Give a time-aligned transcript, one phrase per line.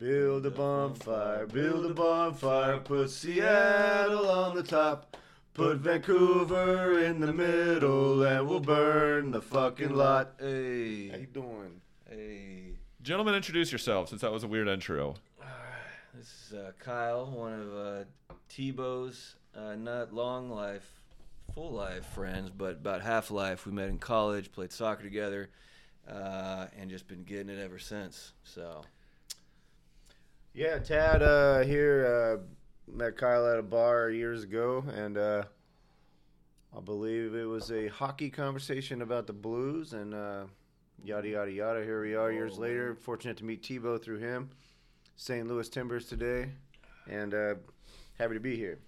[0.00, 5.14] Build a bonfire, build a bonfire, put Seattle on the top.
[5.52, 10.36] Put Vancouver in the middle, and we'll burn the fucking lot.
[10.38, 11.08] Hey.
[11.08, 11.82] How you doing?
[12.08, 12.78] Hey.
[13.02, 15.16] Gentlemen, introduce yourself since that was a weird intro.
[16.14, 18.04] This is uh, Kyle, one of uh,
[18.48, 20.98] Tebow's uh, not long life,
[21.52, 23.66] full life friends, but about half life.
[23.66, 25.50] We met in college, played soccer together,
[26.08, 28.32] uh, and just been getting it ever since.
[28.44, 28.82] So,
[30.52, 35.44] Yeah, Tad uh, here uh, met Kyle at a bar years ago, and uh,
[36.76, 40.44] I believe it was a hockey conversation about the Blues, and uh,
[41.04, 41.84] yada yada yada.
[41.84, 42.96] Here we are years later.
[42.96, 44.50] Fortunate to meet Tebow through him.
[45.14, 45.46] St.
[45.46, 46.50] Louis Timbers today,
[47.08, 47.54] and uh,
[48.18, 48.80] happy to be here.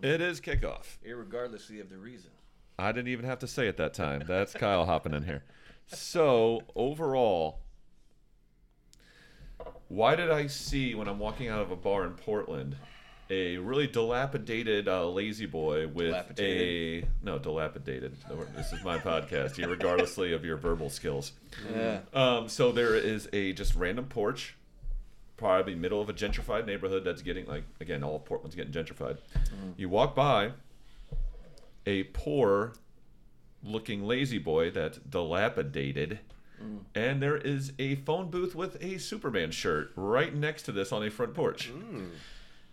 [0.00, 0.96] It is kickoff.
[1.06, 2.30] irregardlessly of the reason.
[2.78, 4.22] I didn't even have to say it that time.
[4.26, 5.42] That's Kyle hopping in here.
[5.86, 7.58] So, overall,
[9.88, 12.76] why did I see when I'm walking out of a bar in Portland
[13.30, 18.16] a really dilapidated uh, lazy boy with a no dilapidated?
[18.56, 21.32] This is my podcast, regardlessly of your verbal skills.
[21.74, 22.00] Yeah.
[22.14, 24.56] Um, so there is a just random porch,
[25.36, 29.18] probably middle of a gentrified neighborhood that's getting like again all of Portland's getting gentrified.
[29.76, 30.52] You walk by
[31.86, 32.74] a poor
[33.62, 36.20] looking lazy boy that's dilapidated.
[36.94, 41.04] And there is a phone booth with a Superman shirt right next to this on
[41.04, 41.70] a front porch.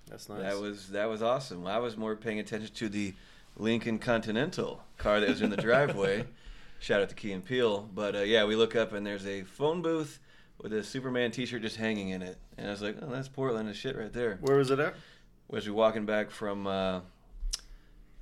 [0.07, 0.41] That's nice.
[0.41, 1.65] That was that was awesome.
[1.65, 3.13] I was more paying attention to the
[3.57, 6.25] Lincoln Continental car that was in the driveway.
[6.79, 7.89] Shout out to Key and Peele.
[7.93, 10.19] But uh, yeah, we look up and there's a phone booth
[10.61, 13.69] with a Superman T-shirt just hanging in it, and I was like, "Oh, that's Portland
[13.69, 14.95] as shit right there." Where was it at?
[15.47, 17.01] Was we walking back from uh,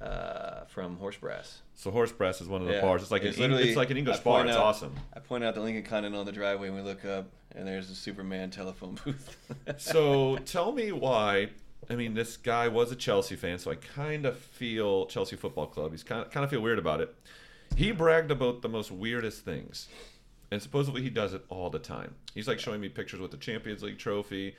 [0.04, 1.62] uh, from Horse Brass?
[1.76, 2.82] So Horse Brass is one of the Yeah.
[2.82, 3.02] bars.
[3.02, 4.40] It's like It's an literally- it's like an English bar.
[4.40, 4.96] point It's awesome.
[5.14, 7.90] I point out the Lincoln Continental on the driveway, and we look up, and there's
[7.90, 9.36] a Superman telephone booth.
[9.78, 11.50] So tell me why.
[11.90, 15.68] I mean, this guy was a Chelsea fan, so I kind of feel Chelsea Football
[15.68, 15.92] Club.
[15.92, 17.14] He's kind of kind of feel weird about it.
[17.76, 19.88] He bragged about the most weirdest things,
[20.52, 22.16] and supposedly he does it all the time.
[22.36, 24.56] He's like showing me pictures with the Champions League trophy,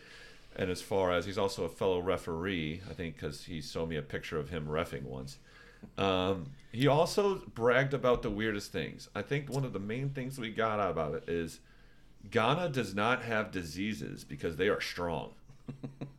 [0.56, 3.96] and as far as he's also a fellow referee, I think because he showed me
[3.96, 5.38] a picture of him refing once.
[5.98, 9.08] Um, he also bragged about the weirdest things.
[9.14, 11.60] I think one of the main things we got out about it is
[12.30, 15.32] Ghana does not have diseases because they are strong.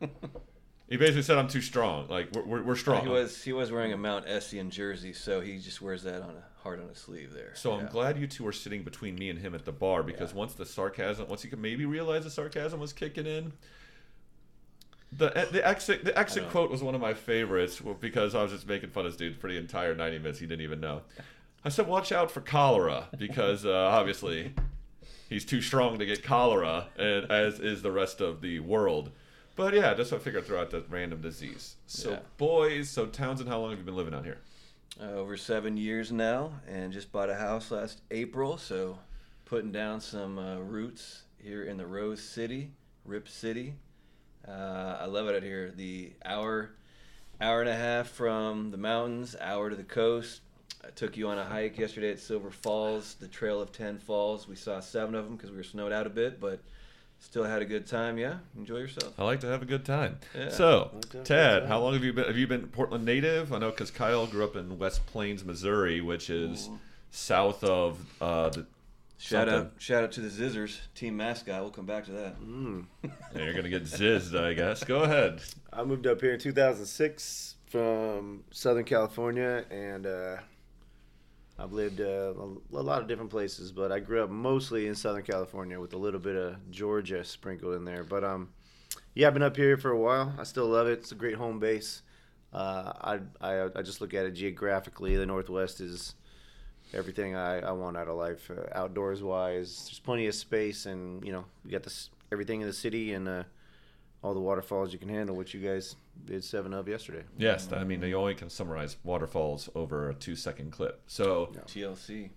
[0.88, 2.08] he basically said, "I'm too strong.
[2.08, 5.40] Like we're, we're, we're strong." He was he was wearing a Mount Essien jersey, so
[5.40, 7.52] he just wears that on a hard on his sleeve there.
[7.54, 10.34] so I'm glad you two are sitting between me and him at the bar because
[10.34, 13.52] once the sarcasm, once he could maybe realize the sarcasm was kicking in.
[15.12, 18.66] The, the exit the exit quote was one of my favorites because I was just
[18.66, 20.38] making fun of this dude for the entire 90 minutes.
[20.38, 21.02] He didn't even know.
[21.64, 24.52] I said, "Watch out for cholera," because uh, obviously
[25.28, 29.10] he's too strong to get cholera, and as is the rest of the world.
[29.54, 31.76] But yeah, just I figured I'd throw out that random disease.
[31.86, 32.18] So Yeah.
[32.36, 34.38] boys, so Townsend, how long have you been living out here?
[35.00, 38.58] Uh, over seven years now, and just bought a house last April.
[38.58, 38.98] So
[39.46, 42.72] putting down some uh, roots here in the Rose City,
[43.04, 43.74] Rip City.
[44.48, 45.72] Uh, I love it out here.
[45.74, 46.70] The hour,
[47.40, 50.40] hour and a half from the mountains, hour to the coast.
[50.84, 54.46] I took you on a hike yesterday at Silver Falls, the Trail of Ten Falls.
[54.46, 56.60] We saw seven of them because we were snowed out a bit, but
[57.18, 58.18] still had a good time.
[58.18, 59.18] Yeah, enjoy yourself.
[59.18, 60.18] I like to have a good time.
[60.34, 60.50] Yeah.
[60.50, 62.24] So, Like to have a Ted, how long have you been?
[62.26, 63.52] Have you been Portland native?
[63.52, 66.68] I know because Kyle grew up in West Plains, Missouri, which is
[67.10, 68.66] south of uh, the.
[69.18, 69.54] Shout something.
[69.54, 71.62] out, shout out to the Zizzers team mascot.
[71.62, 72.36] We'll come back to that.
[73.34, 74.82] Yeah, you're gonna get zizzed, I guess.
[74.84, 75.42] Go ahead.
[75.72, 80.36] I moved up here in 2006 from Southern California, and uh,
[81.58, 84.94] I've lived uh, a, a lot of different places, but I grew up mostly in
[84.94, 88.04] Southern California with a little bit of Georgia sprinkled in there.
[88.04, 88.50] But um,
[89.14, 90.34] yeah, I've been up here for a while.
[90.38, 91.00] I still love it.
[91.00, 92.02] It's a great home base.
[92.52, 95.16] Uh, I, I I just look at it geographically.
[95.16, 96.14] The Northwest is
[96.94, 99.84] everything I, I want out of life, uh, outdoors wise.
[99.86, 103.28] There's plenty of space, and you know we got this everything in the city and.
[103.28, 103.42] Uh,
[104.22, 105.94] all the waterfalls you can handle, which you guys
[106.24, 107.22] did seven of yesterday.
[107.38, 111.00] Yes, I mean you only can summarize waterfalls over a two-second clip.
[111.06, 112.30] So, TLC.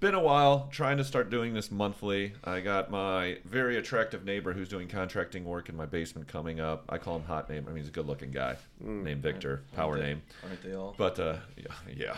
[0.00, 2.32] Been a while trying to start doing this monthly.
[2.42, 6.84] I got my very attractive neighbor who's doing contracting work in my basement coming up.
[6.88, 7.64] I call him hot name.
[7.66, 10.22] I mean he's a good-looking guy named Victor, power Aren't they- name.
[10.48, 10.94] Aren't they all?
[10.96, 12.16] But uh, yeah, yeah.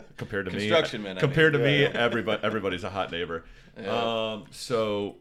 [0.16, 1.88] compared to me, Construction men, I compared to me, Yeah.
[1.94, 3.44] everybody, everybody's a hot neighbor.
[3.80, 3.90] Yeah.
[4.32, 5.16] Um, so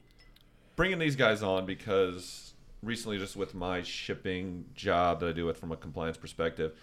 [0.76, 2.54] bringing these guys on because
[2.84, 6.74] recently, just with my shipping job that I do it from a compliance perspective,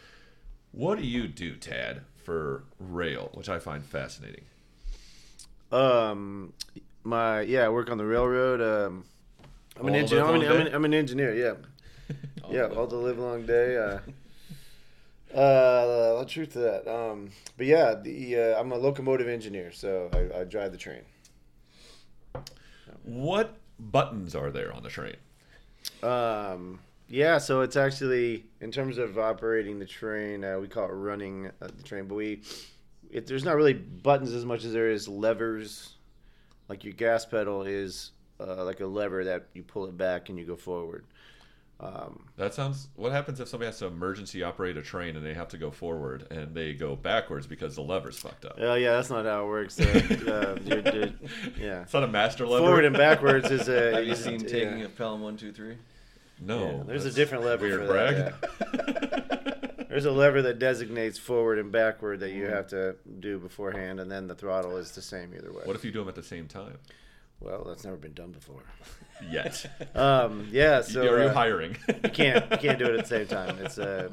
[0.72, 4.44] what do you do, Tad, for rail, which I find fascinating?
[5.74, 6.52] Um,
[7.02, 8.60] my yeah, I work on the railroad.
[8.60, 9.04] Um,
[9.78, 10.24] I'm an All engineer.
[10.24, 11.34] I'm an, I'm, an, I'm an engineer.
[11.34, 12.66] Yeah, All yeah.
[12.68, 13.76] the- All the live long day.
[13.76, 13.98] Uh,
[15.36, 16.86] uh, the truth to that.
[16.88, 21.02] Um, but yeah, the uh, I'm a locomotive engineer, so I, I drive the train.
[23.02, 25.16] What buttons are there on the train?
[26.02, 26.78] Um,
[27.08, 31.50] yeah, so it's actually in terms of operating the train, uh, we call it running
[31.60, 32.40] uh, the train, but we
[33.14, 35.94] it, there's not really buttons as much as there is levers.
[36.68, 40.38] Like your gas pedal is uh, like a lever that you pull it back and
[40.38, 41.04] you go forward.
[41.80, 42.88] Um, That sounds.
[42.94, 45.70] What happens if somebody has to emergency operate a train and they have to go
[45.70, 48.56] forward and they go backwards because the lever's fucked up?
[48.60, 49.78] oh yeah, that's not how it works.
[49.80, 51.12] Uh, uh, you're- you're-
[51.60, 52.64] yeah, It's not a master lever.
[52.66, 53.92] forward and backwards is a.
[53.96, 54.48] Have you is a- seen yeah.
[54.48, 55.76] taking a Pelham one two three?
[56.40, 58.16] No, Yeah, there's a different lever Weird for brag.
[58.16, 59.40] that,
[59.94, 64.10] There's a lever that designates forward and backward that you have to do beforehand, and
[64.10, 65.62] then the throttle is the same either way.
[65.62, 66.78] what if you do them at the same time?
[67.38, 68.64] Well, that's never been done before.
[69.30, 69.64] Yet.
[69.94, 71.76] Um, yeah, so are you uh, hiring?
[71.86, 73.56] you can't you can't do it at the same time.
[73.60, 74.10] It's a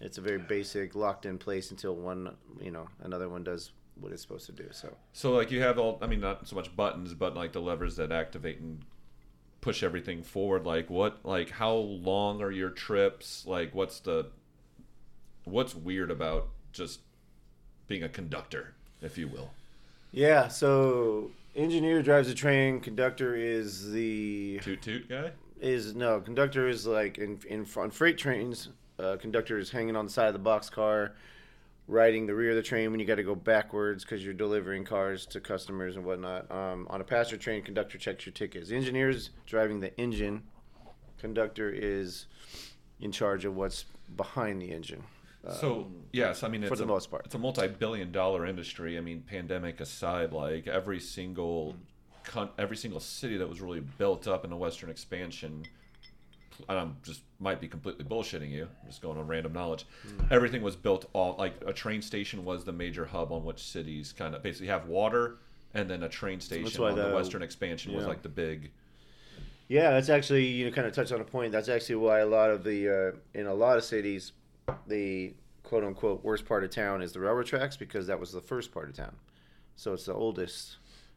[0.00, 3.70] it's a very basic locked in place until one you know another one does
[4.00, 4.66] what it's supposed to do.
[4.72, 7.60] So So like you have all I mean not so much buttons but like the
[7.60, 8.84] levers that activate and
[9.60, 14.26] push everything forward like what like how long are your trips like what's the
[15.50, 17.00] what's weird about just
[17.88, 19.50] being a conductor if you will
[20.12, 22.80] yeah, so engineer drives the train.
[22.80, 28.18] Conductor is the toot toot guy is no conductor is like in in on freight
[28.18, 28.68] trains.
[28.98, 31.12] Uh, conductor is hanging on the side of the boxcar,
[31.86, 34.84] riding the rear of the train when you got to go backwards because you're delivering
[34.84, 36.50] cars to customers and whatnot.
[36.50, 38.70] Um, on a passenger train, conductor checks your tickets.
[38.70, 40.42] Engineers driving the engine.
[41.18, 42.26] Conductor is
[43.00, 43.84] in charge of what's
[44.16, 45.04] behind the engine.
[45.48, 47.24] So yes I mean it's the a, most part.
[47.24, 51.76] it's a multi-billion dollar industry I mean pandemic aside like every single
[52.24, 55.64] con- every single city that was really built up in the western expansion
[56.68, 58.64] and I'm just might be completely bullshitting you.
[58.64, 59.86] I'm just going on random knowledge.
[60.02, 60.24] Hmm.
[60.30, 64.12] Everything was built all like a train station was the major hub on which cities
[64.12, 65.36] kind of basically have water,
[65.74, 68.70] and then a train station why on the, the- western expansion was like the big.
[69.68, 71.52] Yeah, that's actually you know kind of touch on a point.
[71.52, 74.32] That's actually why a lot of the uh, in a lot of cities,
[74.86, 78.40] the quote unquote worst part of town is the railroad tracks because that was the
[78.40, 79.14] first part of town,
[79.76, 80.76] so it's the oldest.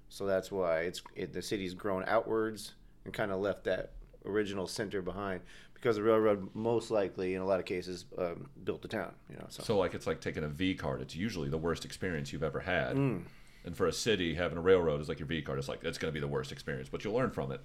[0.09, 2.73] So that's why it's it, the city's grown outwards
[3.05, 3.93] and kind of left that
[4.25, 5.41] original center behind
[5.73, 9.13] because the railroad most likely in a lot of cases um, built the town.
[9.29, 11.01] You know, so, So like it's like taking a V card.
[11.01, 12.95] It's usually the worst experience you've ever had.
[12.95, 13.23] Mm.
[13.65, 15.59] And for a city, having a railroad is like your V card.
[15.59, 17.61] It's like it's going to be the worst experience, but you'll learn from it.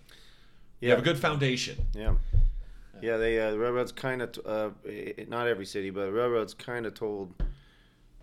[0.80, 1.76] You have a good foundation.
[1.94, 2.14] Yeah.
[3.02, 4.70] Yeah, they uh, the railroads kind of uh,
[5.28, 7.32] not every city, but the railroads kind of told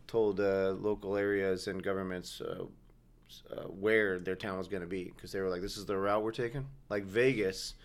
[0.07, 2.63] told uh, local areas and governments uh,
[3.51, 5.97] uh, where their town was going to be because they were like, "This is the
[5.97, 7.75] route we're taking." Like Vegas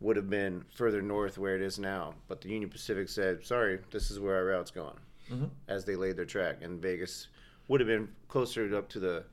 [0.00, 3.78] would have been further north where it is now, but the Union Pacific said, "Sorry,
[3.90, 4.98] this is where our route's going,"
[5.30, 5.50] Mhm.
[5.68, 7.28] as they laid their track, and Vegas
[7.68, 9.24] would have been closer up to the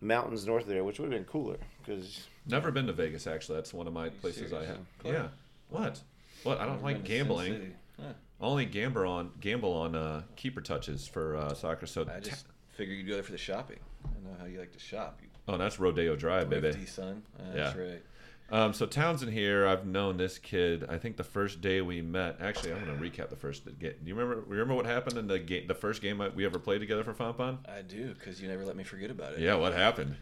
[0.00, 3.56] mountains north of there, which would have been cooler because Never been to Vegas actually.
[3.56, 4.80] That's one of my places I have.
[5.04, 5.28] Yeah.
[5.74, 6.00] What?
[6.44, 6.58] What?
[6.60, 7.74] I don't Never like been to Sin gambling.
[8.00, 8.12] Huh.
[8.40, 11.86] I only gamble on gamble on uh, keeper touches for uh, soccer.
[11.86, 13.78] So I just figured you'd go there for the shopping.
[14.04, 15.18] I know how you like to shop.
[15.22, 16.86] You oh, that's Rodeo Drive, baby.
[16.86, 17.22] son.
[17.38, 17.82] Uh, That's Yeah.
[17.82, 18.02] right.
[18.50, 20.84] Um, so Townsend here, I've known this kid.
[20.90, 22.36] I think the first day we met.
[22.40, 23.94] Actually, I'm going to recap the first game.
[24.02, 24.44] Do you remember?
[24.46, 27.58] Remember what happened in the game, the first game we ever played together for Fontbonne?
[27.66, 29.38] I do because you never let me forget about it.
[29.40, 30.14] Yeah, what happened?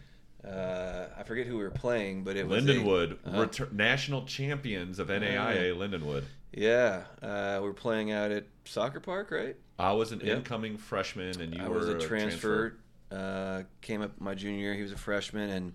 [0.46, 3.46] Uh, I forget who we were playing, but it was a- Lindenwood, uh-huh.
[3.46, 6.24] retur- national champions of NAIA Lindenwood.
[6.52, 9.56] Yeah, uh, we were playing out at Soccer Park, right?
[9.78, 10.38] I was an Yep.
[10.38, 12.74] incoming freshman, and you I were was a transfer.
[13.10, 14.74] Uh, came up my junior year.
[14.74, 15.74] He was a freshman, and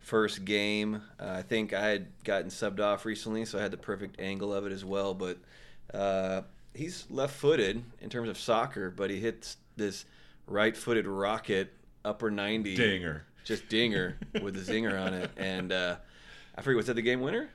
[0.00, 3.76] first game, uh, I think I had gotten subbed off recently, so I had the
[3.76, 5.14] perfect angle of it as well.
[5.14, 5.38] But
[5.94, 6.42] uh,
[6.74, 10.04] he's left-footed in terms of soccer, but he hits this
[10.46, 11.72] right-footed rocket
[12.04, 13.24] upper ninety Dinger.
[13.48, 15.96] Just dinger with the zinger on it, and uh,
[16.54, 17.48] I forget was that the game winner?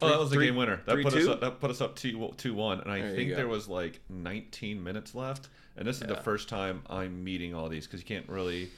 [0.00, 0.80] Oh, that was the game winner.
[0.84, 3.16] That three, put us up, that put us up two two one, and I There
[3.16, 5.48] think there was like 19 minutes left.
[5.76, 8.68] And this is the first time I'm meeting all these because you can't really.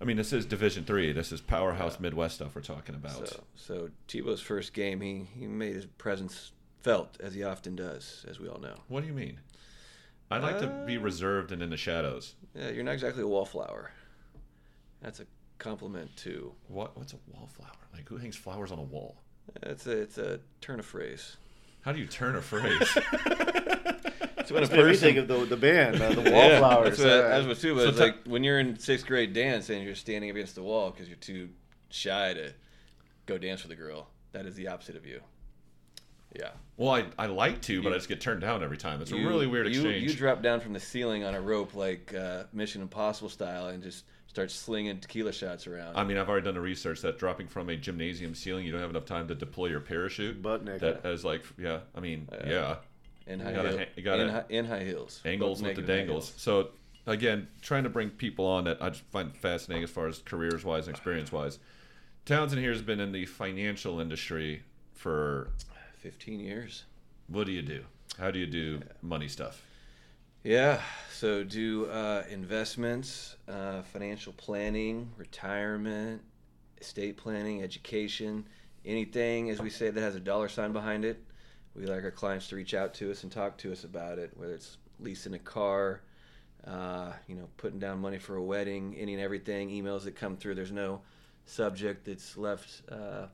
[0.00, 1.12] I mean, this is Division Three.
[1.12, 3.28] This is powerhouse Midwest stuff we're talking about.
[3.28, 8.24] So, so Tebow's first game, he he made his presence felt as he often does,
[8.28, 8.74] as we all know.
[8.88, 9.40] What do you mean?
[10.30, 12.34] I like to be Uh, reserved and in the shadows.
[12.54, 13.90] Yeah, you're not exactly a wallflower.
[15.02, 15.26] That's a
[15.62, 16.52] compliment to.
[16.68, 16.96] What?
[16.96, 17.70] What's a wallflower?
[17.94, 19.16] Like who hangs flowers on a wall?
[19.62, 21.36] It's a it's a turn of phrase.
[21.82, 22.98] How do you turn a phrase?
[24.38, 26.98] It's when a person think of the the band, uh, the Yeah, Wallflowers.
[26.98, 27.74] That's what, uh, that's what too.
[27.76, 30.56] But So it's ta- like when you're in sixth grade dance and you're standing against
[30.56, 31.50] the wall because you're too
[31.90, 32.52] shy to
[33.26, 34.08] go dance with a girl.
[34.32, 35.20] that is the opposite of you.
[36.34, 36.50] Yeah.
[36.76, 39.00] Well, I, I like to, but You- I just get turned down every time.
[39.00, 39.88] It's a really weird you.
[39.90, 43.80] You drop down from the ceiling on a rope like uh, Mission Impossible style and
[43.80, 45.94] just start slinging tequila shots around.
[45.94, 48.80] I mean, I've already done the research that dropping from a gymnasium ceiling, you don't
[48.80, 50.40] have enough time to deploy your parachute.
[50.40, 50.80] Butt naked.
[50.80, 52.76] That has like, yeah, I mean, uh, yeah,
[53.26, 55.20] in you high, gotta heel- you gotta- in, high, in high heels.
[55.26, 56.28] angles Both with the dangles.
[56.30, 56.40] heels.
[56.40, 56.70] So
[57.06, 60.64] again, trying to bring people on that I just find fascinating as far as careers
[60.64, 61.58] wise and experience wise.
[62.24, 64.62] Townsend here has been in the financial industry
[64.94, 65.50] for
[65.98, 66.84] 15 years.
[67.26, 67.84] what do you do?
[68.18, 69.62] How do you do money stuff?
[70.44, 70.80] Yeah.
[71.12, 76.22] So do uh, investments, uh, financial planning, retirement,
[76.80, 78.44] estate planning, education,
[78.84, 81.22] anything, as we say, that has a dollar sign behind it.
[81.76, 84.32] We like our clients to reach out to us and talk to us about it,
[84.36, 86.02] whether it's leasing a car,
[86.66, 89.70] uh, you know, putting down money for a wedding, any and everything.
[89.70, 90.56] Emails that come through.
[90.56, 91.00] There's no
[91.46, 93.26] subject that's left uh,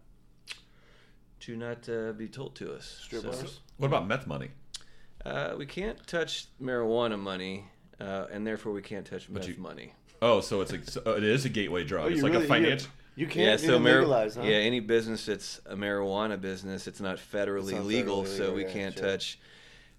[1.40, 3.00] to not uh, be told to us.
[3.02, 3.60] Strip So- bars?
[3.78, 4.50] What about meth money?
[5.24, 7.64] Uh, we can't touch marijuana money,
[8.00, 9.94] uh, and therefore we can't touch meth you- money.
[10.20, 12.06] Oh, so it's a so it is a gateway drug.
[12.06, 12.88] Oh, it's you like really- a financial.
[13.14, 14.42] You, you can't yeah, so even mar- legalize, huh?
[14.42, 18.54] yeah, any business that's a marijuana business, it's not federally not legal, federally so legal,
[18.54, 19.06] we yeah, can't sure.
[19.08, 19.38] touch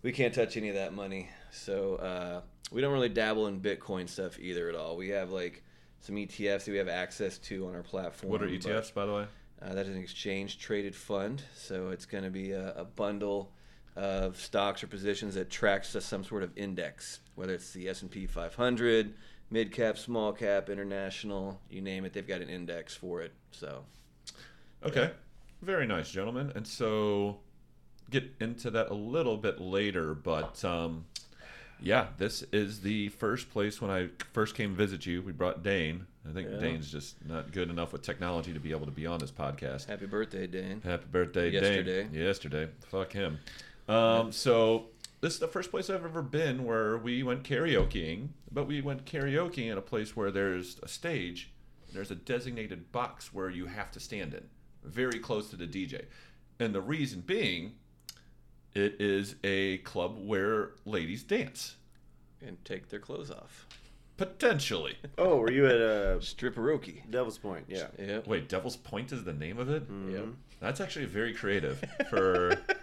[0.01, 1.29] we can't touch any of that money.
[1.51, 4.95] So uh, we don't really dabble in Bitcoin stuff either at all.
[4.95, 5.63] We have like
[6.01, 8.31] some ETFs that we have access to on our platform.
[8.31, 9.25] What are but- ETFs, by the way?
[9.61, 13.51] Uh, that is an exchange traded fund, so it's going to be a, a bundle
[13.99, 18.01] of stocks or positions that tracks to some sort of index, whether it's the S
[18.01, 19.13] and P 500,
[19.51, 22.13] mid cap, small cap, international, you name it.
[22.13, 23.33] They've got an index for it.
[23.51, 23.83] So
[24.85, 25.11] Okay.
[25.61, 26.53] Very nice, gentlemen.
[26.55, 27.39] And so
[28.09, 31.03] get into that a little bit later, but um,
[31.81, 35.21] yeah, this is the first place when I first came visit you.
[35.21, 36.05] We brought Dane.
[36.29, 36.59] I think Yeah.
[36.59, 39.87] Dane's just not good enough with technology to be able to be on this podcast.
[39.87, 40.81] happy birthday, Dane.
[40.81, 42.03] Happy birthday, Yesterday.
[42.03, 42.13] Dane.
[42.13, 42.67] Yesterday.
[42.87, 43.39] Fuck him.
[43.89, 44.87] Um, so
[45.19, 49.05] this is the first place I've ever been where we went karaokeing, but we went
[49.05, 51.51] karaokeing in a place where there's a stage,
[51.91, 54.45] there's a designated box where you have to stand in,
[54.83, 56.05] very close to the DJ.
[56.59, 57.73] And the reason being,
[58.75, 61.75] it is a club where ladies dance.
[62.45, 63.67] And take their clothes off.
[64.15, 64.95] Potentially.
[65.17, 67.01] Oh, were you at uh, Stripperoki.
[67.09, 67.65] Devil's Point?
[67.67, 67.87] Yeah.
[67.97, 68.27] Yep.
[68.27, 69.83] Wait, Devil's Point is the name of it?
[70.09, 70.21] Yeah.
[70.61, 72.55] That's actually very creative for.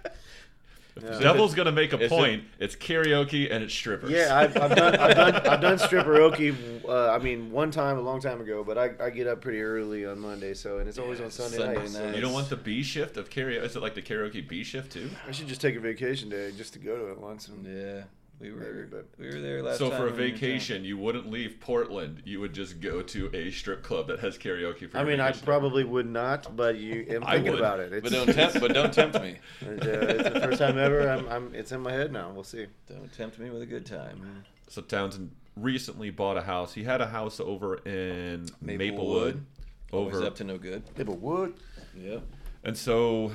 [0.96, 1.10] If Yeah.
[1.10, 2.44] the Devil's gonna make a It's a- point.
[2.58, 4.10] it's karaoke and it's strippers.
[4.10, 6.84] Yeah, I've, I've done I've done I've done stripperoke.
[6.88, 9.60] Uh, I mean, one time a long time ago, but I, I get up pretty
[9.60, 11.92] early on Monday, so and it's always Yeah, on Sunday, Sunday nights.
[11.92, 12.14] so night.
[12.14, 13.62] you don't want the B shift of karaoke.
[13.62, 15.10] Is it like the karaoke B shift too?
[15.28, 17.48] I should just take a vacation day just to go to it once.
[17.48, 18.02] And, Yeah.
[18.38, 19.99] We were Maybe, but- we were there last so time.
[19.99, 20.40] for a when we were in town.
[20.40, 22.21] vacation, you wouldn't leave Portland.
[22.26, 24.99] You would just go to a strip club that has karaoke for.
[24.99, 25.47] I mean, I vacation.
[25.47, 27.61] probably would not, but you am I thinking would.
[27.61, 27.95] about it.
[27.95, 29.38] It's, But don't tempt but don't tempt me.
[29.62, 31.09] It's, uh, it's the first time ever.
[31.09, 32.31] I'm, I'm it's in my head now.
[32.31, 32.66] We'll see.
[32.88, 34.45] Don't tempt me with a good time.
[34.69, 36.75] So Townsend recently bought a house.
[36.75, 39.47] He had a house over in Maplewood, Maplewood.
[39.93, 40.83] Always over up to no good.
[40.99, 41.55] Maplewood.
[41.97, 42.11] Yeah.
[42.12, 42.23] Yep.
[42.64, 43.33] And so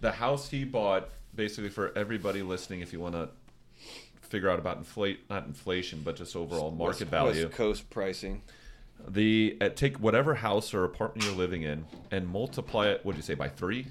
[0.00, 3.28] the house he bought, basically for everybody listening, if you want to
[4.32, 7.44] figure out about inflate not inflation, but just overall market West- value.
[7.44, 8.40] West Coast pricing.
[9.06, 13.00] The uh, take whatever house or apartment you're living in and multiply it.
[13.04, 13.86] What'd you say by three?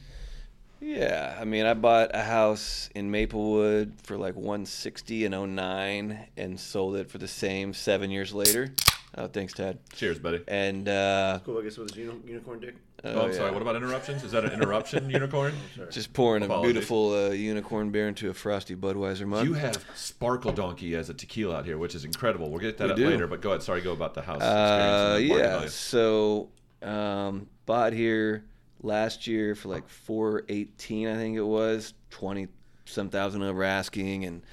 [0.79, 6.59] Yeah, I mean, I bought a house in Maplewood for like 160 in 09 and
[6.59, 8.71] sold it for the same seven years later.
[9.15, 9.77] Oh, thanks, Ted.
[9.93, 10.41] Cheers, buddy.
[10.47, 11.59] And uh, Cool.
[11.59, 12.75] I guess with his unicorn dick.
[13.03, 13.35] Oh, I'm yeah.
[13.37, 13.51] sorry.
[13.51, 14.23] What about interruptions?
[14.23, 15.53] Is that an interruption, unicorn?
[15.89, 19.45] just pouring a beautiful uh, unicorn beer into a frosty Budweiser mug.
[19.45, 22.49] You have Sparkle Donkey as a tequila out here, which is incredible.
[22.51, 23.07] We'll get that We up do.
[23.09, 23.63] later, but go ahead.
[23.63, 25.31] Sorry, go about the house Uh, experience.
[25.31, 25.49] and the yeah.
[25.55, 25.67] value.
[25.69, 26.49] So,
[26.83, 28.45] um, bought here
[28.83, 32.49] last year for like four eighteen, I think it was twenty
[32.85, 34.43] some thousand over asking, and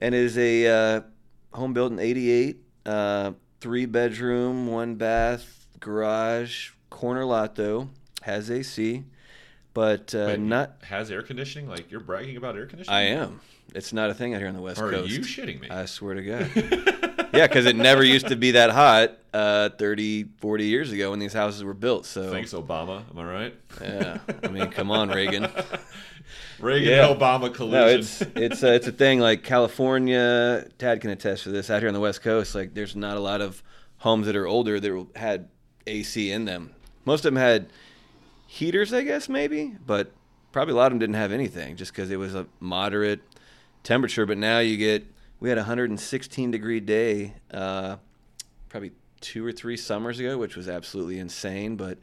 [0.00, 1.00] and it is a uh,
[1.52, 7.88] home built in eighty eight, uh, three bedroom, one bath, garage, corner lot though,
[8.22, 9.04] has AC,
[9.72, 10.74] but uh, Wait, not.
[10.82, 11.68] has air conditioning.
[11.68, 12.94] Like you're bragging about air conditioning.
[12.96, 13.40] I am.
[13.74, 15.10] It's not a thing out here on the west Are coast.
[15.10, 15.70] Are you shitting me?
[15.70, 16.50] I swear to God.
[17.32, 21.20] yeah, because it never used to be that hot uh, 30, 40 years ago when
[21.20, 22.04] these houses were built.
[22.04, 23.04] So, Thanks, Obama.
[23.08, 23.54] Am I right?
[23.80, 24.18] yeah.
[24.42, 25.46] I mean, come on, Reagan.
[26.58, 27.14] Reagan Yeah.
[27.14, 27.80] Obama collusion.
[27.80, 29.20] No, it's it's uh, it's a thing.
[29.20, 31.70] Like California, Tad can attest to this.
[31.70, 33.62] Out here on the West Coast, like there's not a lot of
[33.98, 35.48] homes that are older that had
[35.86, 36.70] AC in them.
[37.04, 37.70] Most of them had
[38.46, 40.12] heaters, I guess, maybe, but
[40.52, 43.20] probably a lot of them didn't have anything, just because it was a moderate
[43.82, 44.26] temperature.
[44.26, 45.06] But now you get
[45.40, 47.96] we had a 116 degree day, uh,
[48.68, 51.76] probably two or three summers ago, which was absolutely insane.
[51.76, 51.98] But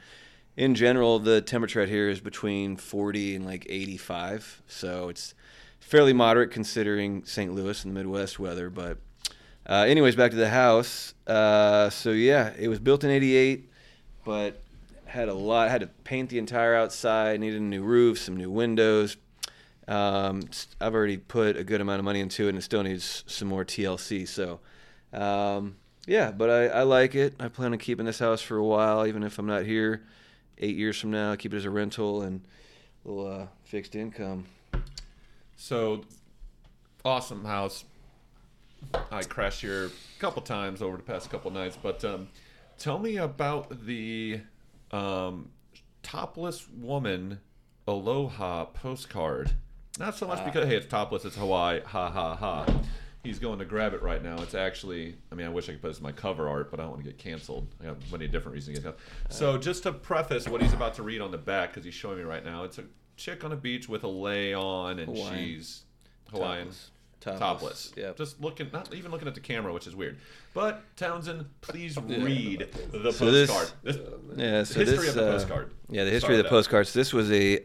[0.56, 5.36] in general, the temperature out here is between 40 and like 85, so it's
[5.80, 7.54] fairly moderate considering St.
[7.54, 8.70] Louis and the Midwest weather.
[8.70, 8.98] But,
[9.68, 11.14] uh, anyways, back to the house.
[11.28, 13.70] Uh, so yeah, it was built in '88,
[14.26, 14.62] but
[15.10, 15.70] had a lot.
[15.70, 17.40] Had to paint the entire outside.
[17.40, 19.18] Needed a new roof, some new windows.
[19.88, 20.44] Um,
[20.82, 23.48] I've already put a good amount of money into it, and it still needs some
[23.48, 24.28] more TLC.
[24.28, 24.60] So,
[25.14, 27.36] um, yeah, but I, I like it.
[27.40, 30.04] I plan on keeping this house for a while, even if I'm not here.
[30.58, 32.42] Eight years from now, keep it as a rental and
[33.06, 34.46] a little uh, fixed income.
[35.56, 36.02] So,
[37.06, 37.86] awesome house.
[39.12, 42.28] I crashed here a couple times over the past couple nights, but um,
[42.78, 44.42] tell me about the
[44.92, 45.50] um,
[46.04, 47.40] topless woman
[47.88, 49.52] aloha postcard.
[50.00, 52.66] Not so much because hey, it's topless, it's Hawaii, ha ha ha.
[53.24, 54.42] He's going to grab it right now.
[54.42, 56.80] It's actually, I mean, I wish I could put this in my cover art, but
[56.80, 57.68] I don't want to get canceled.
[57.82, 59.38] I have many different reasons to get canceled.
[59.38, 62.20] So, just to preface what he's about to read on the back, because he's showing
[62.20, 62.86] me right now, it's a
[63.18, 65.36] chick on a beach with a lay on, and Hawaiian.
[65.36, 65.84] she's
[66.32, 66.68] Hawaiian.
[66.68, 66.92] Topless.
[67.20, 67.40] Topless.
[67.40, 67.94] Topless.
[67.98, 68.18] Yep.
[68.18, 70.18] Just looking, not even looking at the camera, which is weird.
[70.54, 73.72] But Townsend, please read the So postcard.
[73.84, 73.98] This,
[74.36, 75.72] Yeah, so history this, of the uh, postcard.
[75.90, 76.94] Yeah, the history Start of the postcards.
[76.94, 77.60] This was a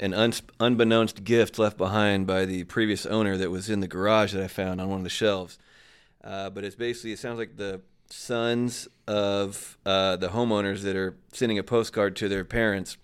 [0.00, 4.32] an uns unbeknownst gift left behind by the previous owner that was in the garage
[4.32, 5.58] that I found on one of the shelves.
[6.22, 11.16] Uh, but it's basically it sounds like the sons of uh, the homeowners that are
[11.32, 12.96] sending a postcard to their parents.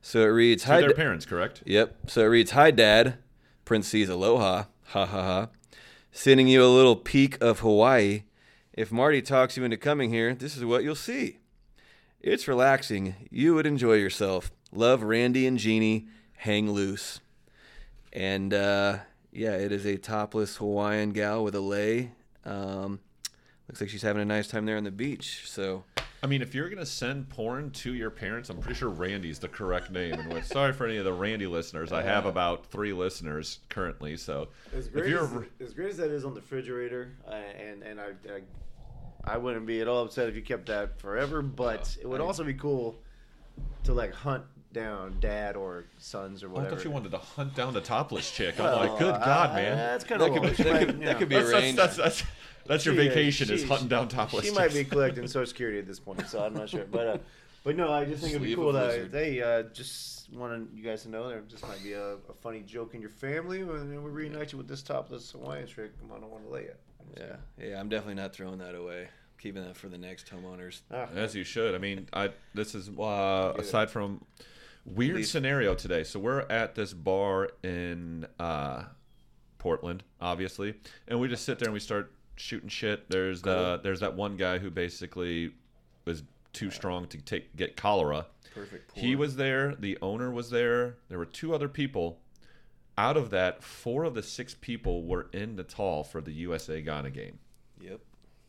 [0.00, 1.62] So it reads, To "Hi, their Da- parents, correct?
[1.64, 2.10] Yep.
[2.10, 3.18] So it reads, "Hi, Dad."
[3.64, 4.64] Prince Parentheses, aloha.
[4.92, 5.48] Ha ha ha.
[6.10, 8.24] Sending you a little peek of Hawaii.
[8.74, 11.38] If Marty talks you into coming here, this is what you'll see.
[12.20, 13.14] It's relaxing.
[13.30, 14.50] You would enjoy yourself.
[14.70, 16.08] Love Randy and Jeannie.
[16.36, 17.20] Hang loose.
[18.12, 18.98] And uh,
[19.32, 22.10] yeah, it is a topless Hawaiian gal with a lei.
[22.44, 23.00] Um,
[23.68, 25.44] looks like she's having a nice time there on the beach.
[25.46, 25.84] So
[26.22, 29.48] I mean, if you're gonna send porn to your parents, I'm pretty sure Randy's the
[29.48, 30.12] correct name.
[30.14, 31.90] And we're sorry for any of the Randy listeners.
[31.90, 34.16] I have about three listeners currently.
[34.16, 35.24] So As if great, you're
[35.60, 39.36] as, as great as that is on the refrigerator, uh, and and I, I I
[39.36, 41.42] wouldn't be at all upset if you kept that forever.
[41.42, 42.96] But it would I- also be cool
[43.84, 47.54] to like hunt down dad or sons or Oh, I thought you wanted to hunt
[47.54, 48.58] down the topless chick.
[48.58, 49.76] I'm Well, like, good uh, God, man.
[49.76, 51.78] That's kind That of could be- that could- that could be That's, that's, arranged.
[51.78, 52.22] that's, that's,
[52.66, 55.46] that's your She, uh, vacation is she- hunting down topless She might be collecting Social
[55.46, 56.84] Security at this point, so I'm not sure.
[56.90, 57.18] But uh,
[57.64, 61.02] but no, I just think it'd be cool that they uh, just wanted you guys
[61.02, 64.10] to know there just might be a, a funny joke in your family, and we
[64.10, 65.92] reunite you with this topless Hawaiian trick.
[66.00, 66.80] Come on, I want to lay it.
[67.16, 69.08] yeah, yeah, I'm definitely not throwing that away.
[69.38, 70.80] Keeping that for the next homeowners.
[70.92, 71.74] Ah, As you should.
[71.74, 74.24] I mean, I this is uh, aside from
[74.84, 76.04] weird Least- scenario today.
[76.04, 78.84] So we're at this bar in uh,
[79.58, 80.74] Portland, obviously,
[81.08, 83.08] and we just sit there and we start shooting shit.
[83.10, 85.52] There's the there's that one guy who basically
[86.04, 88.26] was too strong to take get cholera.
[88.54, 88.92] Perfect.
[88.94, 89.74] He was there.
[89.74, 90.96] The owner was there.
[91.08, 92.18] There were two other people.
[92.98, 97.10] Out of that, four of the six people were in Natal for the USA Ghana
[97.10, 97.38] game.
[97.80, 98.00] Yep.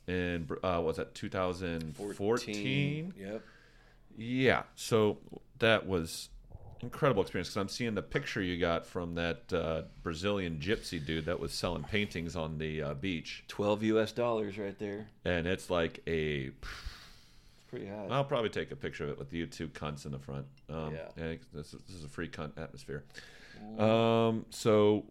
[0.08, 3.14] And uh, was that 2014?
[3.18, 3.42] Yep.
[4.18, 4.64] Yeah.
[4.76, 5.20] So
[5.60, 6.30] that was
[6.84, 11.26] incredible experience because I'm seeing the picture you got from that uh, Brazilian gypsy dude
[11.26, 15.08] that was selling paintings on the uh, beach, 12 US dollars right there.
[15.26, 16.52] and it's like a.
[16.52, 18.08] It's pretty high.
[18.12, 20.46] I'll probably take a picture of it with the two cunts in the front.
[20.70, 21.08] Um, Yeah.
[21.18, 21.36] yeah.
[21.54, 23.04] This is, this is a free cunt atmosphere.
[23.80, 25.06] Um, so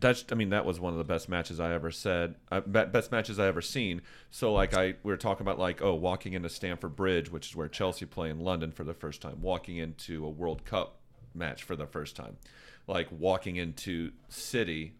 [0.00, 3.12] that's I mean that was one of the best matches I ever said uh, best
[3.12, 4.02] matches I ever seen.
[4.30, 7.56] So like I we were talking about like oh walking into Stamford Bridge, which is
[7.56, 10.96] where Chelsea play in London for the first time, walking into a World Cup
[11.34, 12.36] match for the first time,
[12.86, 14.94] like walking into City.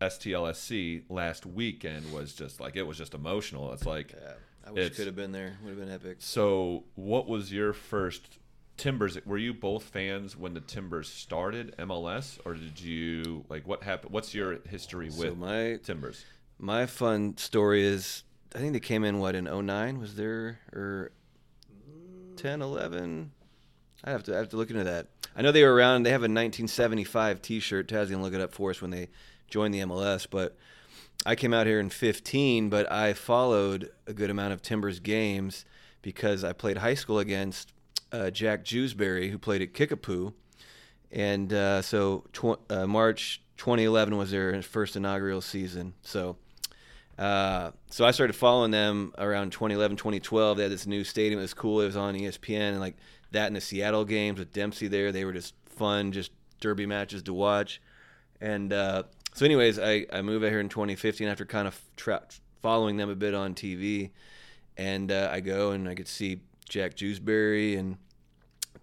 [0.00, 3.72] STLSC last weekend was just like it was just emotional.
[3.72, 4.32] It's like yeah.
[4.66, 5.56] I wish could have been there.
[5.62, 6.16] Would have been epic.
[6.18, 8.38] so, what was your first
[8.76, 9.16] Timbers?
[9.24, 14.12] Were you both fans when the Timbers started MLS, or did you like what happened?
[14.12, 16.24] What's your history So with my Timbers?
[16.58, 18.22] my fun story is
[18.54, 21.10] I think they came in what in 09 was there or
[22.36, 23.32] 10 11
[24.04, 25.08] I have to I have to look into that.
[25.36, 28.52] I know they were around they have a 1975 t-shirt Taz to look it up
[28.52, 29.08] for us when they
[29.48, 30.56] joined the MLS but
[31.26, 35.64] I came out here in 15 but I followed a good amount of Timbers games
[36.02, 37.72] because I played high school against
[38.14, 40.32] uh, Jack Jewsbury who played at Kickapoo
[41.14, 45.94] and uh, so tw- uh, March 2011 was their first inaugural season.
[46.02, 46.36] So,
[47.16, 50.56] uh, so I started following them around 2011, 2012.
[50.56, 51.38] They had this new stadium.
[51.38, 51.80] It was cool.
[51.80, 52.96] It was on ESPN, and like
[53.30, 57.22] that in the Seattle games with Dempsey there, they were just fun, just derby matches
[57.22, 57.80] to watch.
[58.40, 62.26] And uh, so, anyways, I I moved out here in 2015 after kind of tra-
[62.60, 64.10] following them a bit on TV,
[64.76, 67.98] and uh, I go and I could see Jack Jewsbury and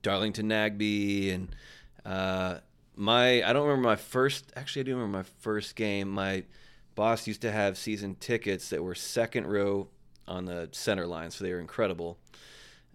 [0.01, 1.55] Darlington Nagbe and
[2.05, 2.59] uh,
[2.95, 6.09] my I don't remember my first actually I do remember my first game.
[6.09, 6.43] My
[6.95, 9.87] boss used to have season tickets that were second row
[10.27, 12.17] on the center line, so they were incredible.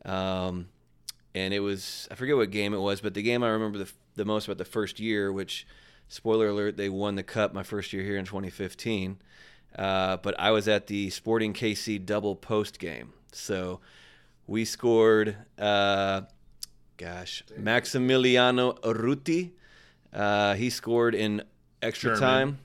[0.04, 0.68] Um,
[1.34, 3.92] and it was I forget what game it was, but the game I remember the,
[4.14, 5.66] the most about the first year, which
[6.08, 9.18] spoiler alert, they won the cup my first year here in 2015.
[9.76, 13.80] Uh, but I was at the Sporting KC double post game, so
[14.46, 15.36] we scored.
[15.58, 16.22] Uh,
[16.96, 19.50] gosh, Maximiliano Urruti.
[20.12, 21.42] Uh, he scored in
[21.82, 22.20] extra German.
[22.20, 22.58] time.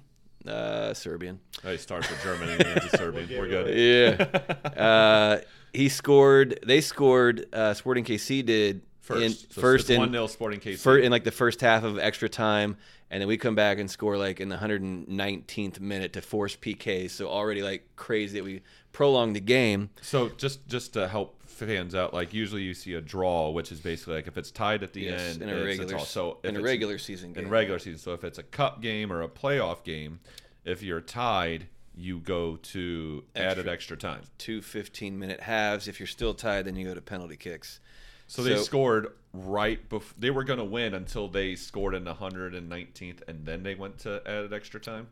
[0.47, 1.39] Uh, Serbian.
[1.63, 3.29] Oh, he starts with Germany and ends with Serbian.
[3.29, 3.77] We're good.
[3.77, 4.81] Yeah.
[4.81, 5.41] uh,
[5.73, 6.59] he scored.
[6.65, 7.45] They scored.
[7.53, 10.77] Uh, Sporting KC did First, in so first it's in one 0 Sporting KC.
[10.79, 12.77] fir- in like the first half of extra time,
[13.09, 17.09] and then we come back and score like in the 119th minute to force PK.
[17.09, 18.61] So already like crazy that we
[18.93, 19.89] prolonged the game.
[20.01, 23.79] So just just to help fans out, like usually you see a draw, which is
[23.79, 25.99] basically like if it's tied at the Yes, end, in a regular draw.
[26.03, 27.45] So in a regular season game.
[27.45, 27.99] in regular season.
[27.99, 30.19] So if it's a cup game or a playoff game,
[30.65, 34.21] if you're tied, you go to added extra time.
[34.37, 35.87] Two 15 minute halves.
[35.87, 37.79] If you're still tied, then you go to penalty kicks.
[38.27, 42.13] So they scored right before they were going to win until they scored in the
[42.13, 45.07] 119th, and then they went to added extra time.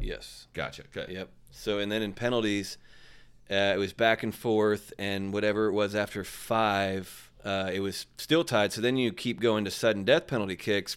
[0.00, 0.46] Yes.
[0.54, 0.84] Gotcha.
[0.90, 1.10] Good.
[1.10, 1.28] Yep.
[1.50, 2.78] So and then in penalties,
[3.52, 8.06] uh, it was back and forth, and whatever it was after five, uh, it was
[8.16, 8.72] still tied.
[8.72, 10.96] So then you keep going to sudden death penalty kicks,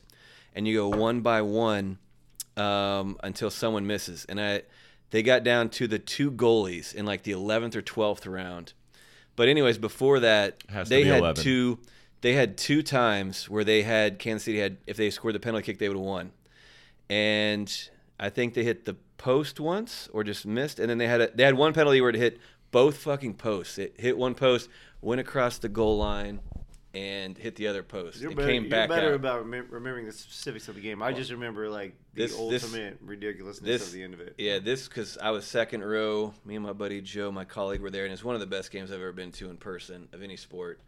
[0.53, 1.97] and you go one by one
[2.55, 4.25] um, until someone misses.
[4.25, 4.61] And I,
[5.11, 8.73] they got down to the two goalies in like the eleventh or twelfth round.
[9.35, 11.43] But anyways, before that, they be had 11.
[11.43, 11.79] two.
[12.21, 15.65] They had two times where they had Kansas City had if they scored the penalty
[15.65, 16.31] kick, they would have won
[17.09, 21.21] and I think they hit the post once or just missed, and then they had
[21.21, 22.39] a, they had one penalty where it hit
[22.71, 23.77] both fucking posts.
[23.77, 24.69] It hit one post,
[25.01, 26.39] went across the goal line,
[26.93, 28.21] and hit the other post.
[28.21, 29.13] You're it better, came you're better out.
[29.15, 31.01] about remem- remembering the specifics of the game.
[31.01, 34.35] I just remember like the This- this- ultimate ridiculousness this- of the end of it.
[34.37, 36.33] Yeah, this because I was second row.
[36.45, 38.71] Me and my buddy Joe, my colleague, were there, and it's one of the best
[38.71, 40.79] games I've ever been to in person of any sport.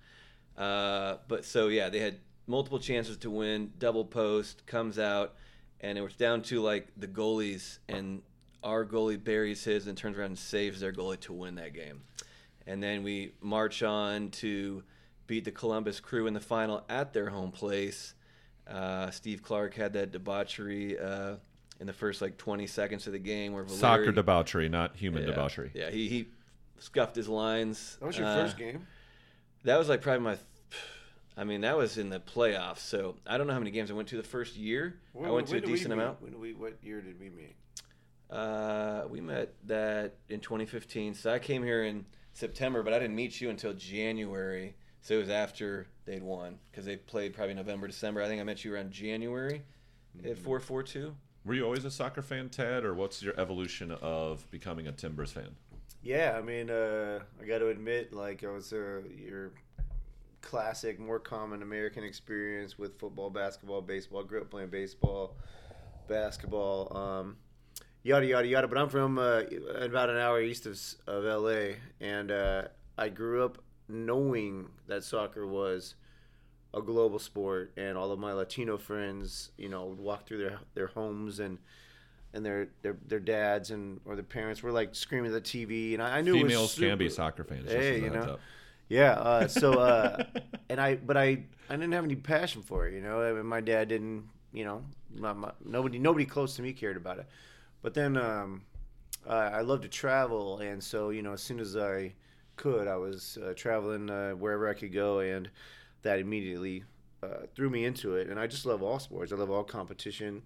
[0.57, 3.73] Uh, but so yeah, they had multiple chances to win.
[3.77, 5.35] Double post comes out,
[5.81, 8.21] and it was down to like the goalies, and
[8.63, 12.01] our goalie buries his and turns around and saves their goalie to win that game.
[12.65, 14.83] And then we march on to
[15.27, 18.13] beat the Columbus Crew in the final at their home place.
[18.67, 21.35] Uh, Steve Clark had that debauchery uh,
[21.79, 25.23] in the first like 20 seconds of the game where Valeri, Soccer debauchery, not human
[25.23, 25.71] yeah, debauchery.
[25.73, 26.27] Yeah, he, he
[26.79, 27.97] scuffed his lines.
[27.99, 28.85] That was your Uh, first game.
[29.63, 30.37] That was like probably my.
[31.38, 32.80] I mean, that was in the playoffs.
[32.80, 35.00] So I don't know how many games I went to the first year.
[35.23, 36.21] I went to a did we decent amount.
[36.21, 37.56] When we, what year did we meet?
[38.30, 41.13] Uh, we met that in 2015.
[41.13, 44.76] So I came here in September, but I didn't meet you until January.
[45.02, 48.21] So it was after they'd won because they played probably November, December.
[48.21, 49.63] I think I met you around January
[50.17, 50.32] Mm-hmm.
[50.32, 51.13] at 442.
[51.45, 55.32] Were you always a soccer fan, Ted, or what's your evolution of becoming a Timbers
[55.32, 55.56] fan?
[56.02, 59.52] Yeah, I mean, uh, I got to admit, like, I was uh, your
[60.47, 64.23] classic, more common American experience with football, basketball, baseball.
[64.23, 65.36] Grew up playing baseball,
[66.07, 67.36] basketball, um,
[68.01, 68.67] yada yada yada.
[68.67, 69.41] But I'm from uh,
[69.79, 72.63] about an hour east of of LA, and uh,
[72.97, 75.95] I grew up knowing that soccer was
[76.73, 80.60] a global sport, and all of my Latino friends, you know, would walk through their
[80.73, 81.60] their homes and.
[82.33, 85.93] And their, their their dads and or their parents were like screaming at the TV,
[85.93, 87.71] and I, I knew it was Females can be soccer fans.
[87.71, 88.19] Hey, you know.
[88.19, 88.39] up.
[88.89, 89.12] Yeah.
[89.13, 90.23] Uh, so, uh,
[90.69, 92.93] and I, but I, I didn't have any passion for it.
[92.93, 94.26] You know, I mean, my dad didn't.
[94.54, 94.84] You know,
[95.15, 97.28] my, my, nobody, nobody close to me cared about it.
[97.82, 98.62] But then, um,
[99.28, 102.13] uh, I love to travel, and so you know, as soon as I
[102.56, 105.50] could, I was uh, traveling uh, wherever I could go, and
[106.04, 106.84] that immediately
[107.21, 108.30] uh, threw me into it.
[108.30, 109.32] And I just love all sports.
[109.32, 110.43] I love all competition.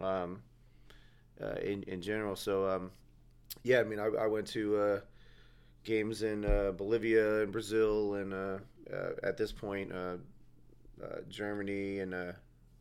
[0.00, 0.42] Um,
[1.42, 2.90] uh, in in general, so um,
[3.62, 5.00] yeah, I mean, I, I went to uh,
[5.84, 8.58] games in uh, Bolivia and Brazil, and uh,
[8.92, 10.16] uh, at this point, uh,
[11.02, 12.32] uh, Germany and uh,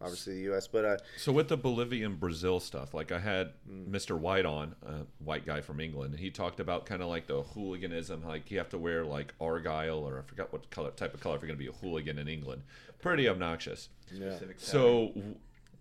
[0.02, 0.68] obviously the U.S.
[0.68, 3.90] But uh, So with the Bolivian Brazil stuff, like I had Mm.
[3.90, 4.18] Mr.
[4.18, 7.42] White on, a white guy from England, and he talked about kind of like the
[7.42, 11.20] hooliganism, like you have to wear like argyle or I forgot what color type of
[11.22, 12.64] color if you're going to be a hooligan in England.
[13.02, 13.90] Pretty obnoxious.
[14.08, 15.14] Specific So,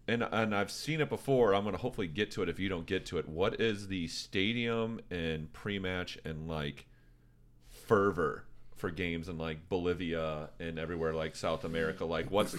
[0.09, 1.55] and and I've seen it before.
[1.55, 3.29] I'm going to hopefully get to it if you don't get to it.
[3.29, 6.87] What is the stadium and pre-match and like
[7.93, 8.45] fervor
[8.77, 12.05] for games in like Bolivia and everywhere like South America?
[12.05, 12.57] Like, what's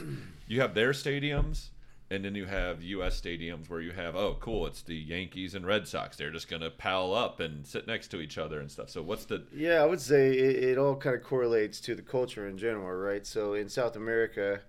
[0.48, 1.69] you have their stadiums
[2.12, 3.19] and then you have U.S.
[3.19, 6.15] stadiums where you have, oh, cool, it's the Yankees and Red Sox.
[6.15, 8.89] They're just gonna pal up and sit next to each other and stuff.
[8.89, 12.04] So what's the Yeah, I would say it, it all kind of correlates to the
[12.04, 13.26] culture in general, right?
[13.26, 14.62] So in South America,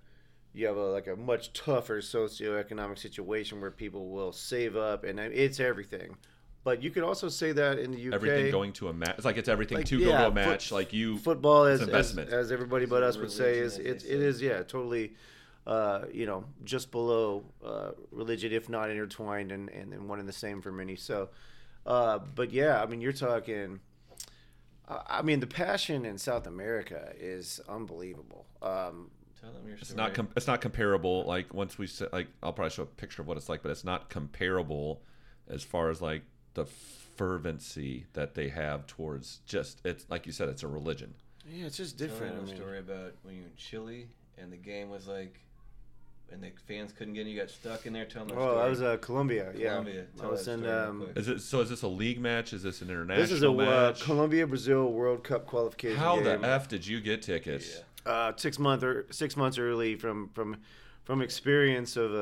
[0.54, 5.20] you have a, like a much tougher socioeconomic situation where people will save up, and
[5.20, 6.16] it's everything.
[6.64, 9.14] But you could also say that in the UK, everything going to a match?
[9.16, 10.72] It's like it's everything Like, to go to a foot- match.
[10.72, 12.30] like you, football, as, it's as investment.
[12.30, 14.08] as everybody but It's us would say, religion, is as it, say.
[14.08, 15.14] is yeah totally,
[15.66, 20.28] uh, you know, just below uh, religion, if not intertwined, and, and and one and
[20.28, 20.96] the same for many.
[20.96, 21.28] So,
[21.86, 23.80] uh, but yeah, I mean, you're talking.
[24.88, 28.46] I I mean, the passion in South America is unbelievable.
[28.62, 31.24] Um, Tell them your it's not com- it's not comparable.
[31.26, 33.70] Like once we said, like I'll probably show a picture of what it's like, but
[33.70, 35.02] it's not comparable
[35.48, 36.22] as far as like
[36.54, 36.66] the
[37.16, 41.14] fervency that they have towards just it's like you said, it's a religion.
[41.48, 42.36] yeah, it's just different.
[42.36, 45.40] them I a story about when you were in Chile and the game was like,
[46.32, 47.28] and the fans couldn't get in.
[47.28, 48.04] You got stuck in there.
[48.06, 48.28] telling.
[48.28, 48.38] them.
[48.38, 48.64] that oh, story.
[48.64, 49.52] I was uh, Colombia.
[49.54, 50.04] Yeah, Colombia.
[50.16, 50.66] I Tell was in.
[50.66, 51.06] Um.
[51.14, 51.60] Is it so?
[51.60, 52.52] Is this a league match?
[52.52, 54.02] Is this an international this is a uh, match?
[54.02, 55.98] Colombia Brazil World Cup qualification.
[55.98, 57.82] How the f did you get tickets?
[58.06, 58.12] Yeah.
[58.12, 60.56] uh, six month or six months early from from
[61.04, 62.14] from experience of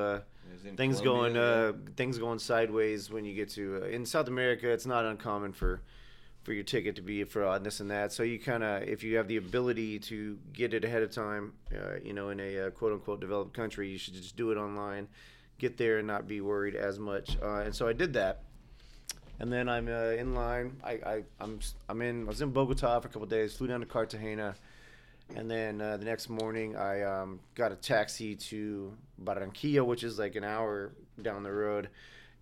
[0.52, 3.86] It was in things Colombia, going uh, things going sideways when you get to uh,
[3.86, 4.68] in South America.
[4.68, 5.80] It's not uncommon for
[6.42, 8.12] for your ticket to be a fraud and this and that.
[8.12, 11.54] So you kind of if you have the ability to get it ahead of time,
[11.72, 14.58] uh, you know, in a uh, quote unquote developed country, you should just do it
[14.58, 15.08] online,
[15.58, 17.38] get there and not be worried as much.
[17.42, 18.42] Uh, and so I did that.
[19.40, 20.76] And then I'm uh, in line.
[20.84, 22.24] I, I I'm I'm in.
[22.24, 23.54] I was in Bogota for a couple days.
[23.54, 24.54] Flew down to Cartagena,
[25.36, 30.18] and then uh, the next morning I um, got a taxi to Barranquilla, which is
[30.18, 31.88] like an hour down the road.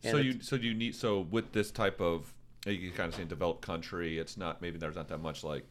[0.02, 2.32] So you so you need so with this type of
[2.66, 5.64] you can kind of say developed country, it's not maybe there's not that much like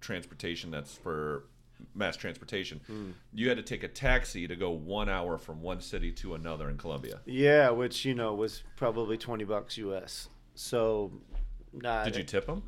[0.00, 1.44] transportation that's for
[1.94, 2.80] mass transportation.
[2.86, 3.10] Hmm.
[3.32, 6.68] You had to take a taxi to go one hour from one city to another
[6.68, 7.20] in Colombia.
[7.26, 10.28] yeah, which you know was probably twenty bucks US.
[10.54, 11.12] So,
[11.72, 12.62] not Did you tip them?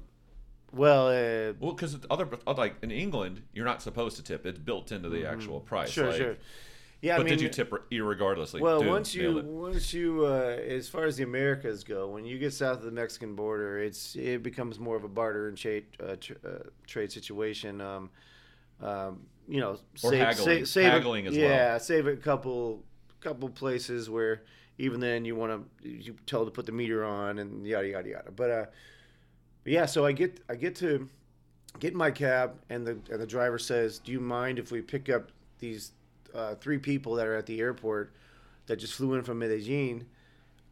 [0.73, 4.47] Well, uh, Well, because other like in England, you're not supposed to tip.
[4.47, 5.91] It's built into the actual price.
[5.91, 6.01] Mm-hmm.
[6.01, 6.37] sure, like- sure.
[7.03, 8.61] Yeah, But I mean, did you tip irregardlessly?
[8.61, 12.39] Well, Dude, once you once you uh, as far as the Americas go, when you
[12.39, 15.87] get south of the Mexican border, it's it becomes more of a barter and trade
[15.99, 17.81] uh, tr- uh, trade situation.
[17.81, 18.11] Um,
[18.83, 20.67] um, you know, Or haggling.
[20.67, 21.45] save Haggling a, as well.
[21.49, 22.85] yeah, save a couple
[23.21, 24.43] couple places where
[24.77, 28.09] even then you want to you tell to put the meter on and yada yada
[28.11, 28.31] yada.
[28.31, 28.67] But uh,
[29.65, 31.09] yeah, so I get I get to
[31.79, 34.81] get in my cab and the and the driver says, "Do you mind if we
[34.81, 35.93] pick up these
[36.35, 38.13] uh, three people that are at the airport
[38.67, 40.07] that just flew in from Medellin?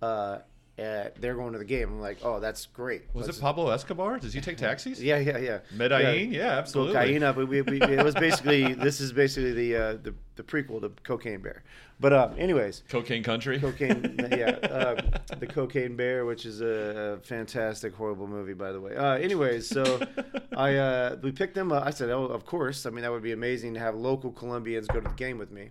[0.01, 0.39] Uh,
[0.79, 3.71] uh, they're going to the game." I'm like, "Oh, that's great." was Let's- it Pablo
[3.71, 4.19] Escobar?
[4.19, 5.03] Does he take taxis?
[5.03, 5.59] Yeah, yeah, yeah.
[5.73, 6.33] Medellin?
[6.33, 6.95] Yeah, absolutely.
[6.95, 10.81] Cocaine, but we, we, it was basically this is basically the uh, the the prequel
[10.83, 11.63] to Cocaine Bear.
[12.01, 13.59] But uh, anyways, Cocaine country.
[13.59, 18.81] Cocaine, yeah, uh, the Cocaine Bear, which is a, a fantastic, horrible movie, by the
[18.81, 18.95] way.
[18.95, 20.01] Uh, anyways, so
[20.57, 21.85] I uh, we picked them up.
[21.85, 24.87] I said, "Oh, of course." I mean, that would be amazing to have local Colombians
[24.87, 25.71] go to the game with me.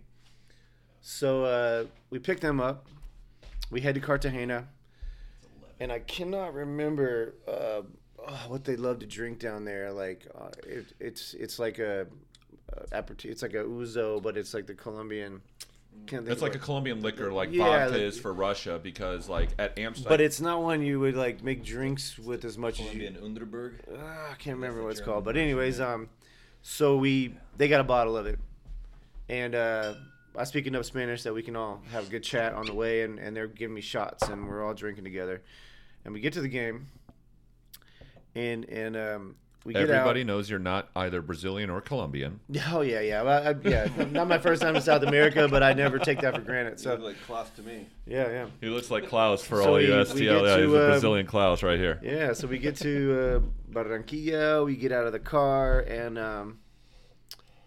[0.99, 2.87] So uh, we picked them up.
[3.71, 4.67] We head to Cartagena,
[5.79, 7.81] and I cannot remember uh,
[8.27, 9.91] oh, what they love to drink down there.
[9.91, 12.07] Like uh, it, it's it's like a,
[12.73, 13.31] a aperitif.
[13.31, 15.41] It's like a ouzo, but it's like the Colombian.
[16.05, 19.49] Can't It's like a Colombian liquor, like Yeah, vodka like- is for Russia, because like
[19.57, 20.09] at Amsterdam.
[20.09, 23.09] But it's not one you would like make drinks with as much as you.
[23.09, 23.73] Colombian Underberg.
[23.97, 25.93] Ah, I can't remember what it's German called, but anyways, yeah.
[25.93, 26.09] um,
[26.61, 28.39] so we they got a bottle of it,
[29.27, 29.95] and uh,
[30.37, 33.01] I speak enough Spanish that we can all have a good chat on the way,
[33.01, 35.41] and, and they're giving me shots, and we're all drinking together,
[36.05, 36.87] and we get to the game,
[38.35, 40.27] and and um, we get everybody out.
[40.27, 42.39] knows you're not either Brazilian or Colombian.
[42.71, 43.87] Oh yeah, yeah, well, I, yeah.
[44.11, 46.79] Not my first time in South America, but I never take that for granted.
[46.79, 47.87] So So like Klaus to me.
[48.05, 48.45] yeah, yeah.
[48.61, 50.21] He looks like Klaus for So all you we- we STL.
[50.45, 51.99] Yeah, to, he's a um, Brazilian Klaus right here.
[52.03, 54.65] Yeah, so we get to uh, Barranquilla.
[54.65, 56.59] We get out of the car, and um,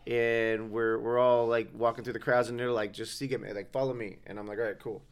[0.07, 3.53] and we're we're all like walking through the crowds, and they're like, "Just seek me,
[3.53, 5.03] like follow me." And I'm like, "All right, cool."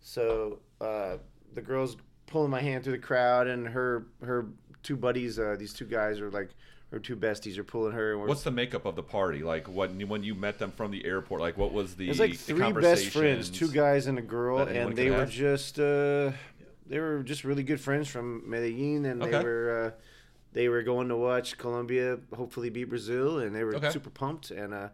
[0.00, 1.16] So uh,
[1.54, 4.46] the girls pulling my hand through the crowd, and her her
[4.82, 6.50] two buddies, uh, these two guys are like
[6.90, 8.16] her two besties are pulling her.
[8.18, 9.42] What's the makeup of the party?
[9.42, 12.20] Like when when you met them from the airport, like what was the It was
[12.20, 15.30] like three best friends, two guys and a girl, and they were have?
[15.30, 16.32] just uh,
[16.86, 20.00] they were just really good friends from Medellin, and they were uh,
[20.52, 23.90] they were going to watch Colombia hopefully beat Brazil, and they were Okay.
[23.90, 24.50] super pumped.
[24.52, 24.88] And uh,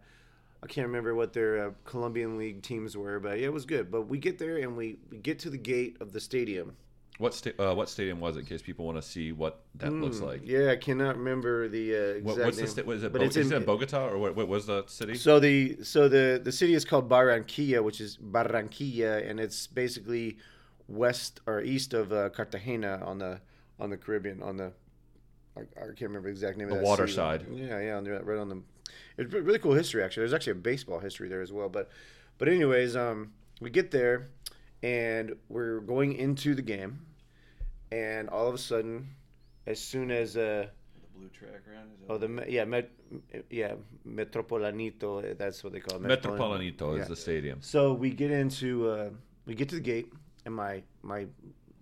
[0.62, 3.90] I can't remember what their uh, Colombian league teams were, but yeah, it was good.
[3.90, 6.76] But we get there and we, we get to the gate of the stadium,
[7.20, 8.40] What sta- uh, what stadium was it?
[8.40, 10.40] In case people want to see what that looks Hmm, like.
[10.44, 12.66] Yeah, I cannot remember the uh, exact What, what's name.
[12.66, 13.12] the sta- was it?
[13.12, 15.14] Bo- it's is in- it Bogota or what, what was the city?
[15.16, 20.38] So the so the the city is called Barranquilla, which is Barranquilla, and it's basically
[20.88, 23.40] west or east of uh, Cartagena on the
[23.78, 24.72] on the Caribbean on the
[25.56, 27.16] I, I can't remember the exact name The of that water city.
[27.16, 27.46] side.
[27.52, 28.62] Yeah, yeah, on the, right on the.
[29.18, 30.22] It's really cool history actually.
[30.22, 31.90] There's actually a baseball history there as well, but
[32.38, 34.28] but anyways, um, we get there
[34.83, 37.00] and we're going into the game,
[37.92, 39.09] and all of a sudden,
[39.66, 40.66] as soon as uh.
[40.94, 42.90] The blue track around is Oh, the me- yeah, met,
[43.50, 43.74] yeah,
[44.07, 45.37] Metropolanito.
[45.37, 46.03] That's what they call it.
[46.03, 47.03] Metropolitanito Yeah.
[47.03, 47.59] is the stadium.
[47.62, 49.11] So we get into, uh,
[49.46, 50.12] we get to the gate,
[50.44, 51.26] and my my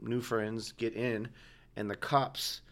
[0.00, 1.28] new friends get in,
[1.76, 2.62] and the cops,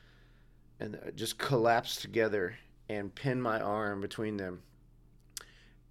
[0.81, 2.57] and uh, just collapse together
[2.89, 4.63] and pin my arm between them.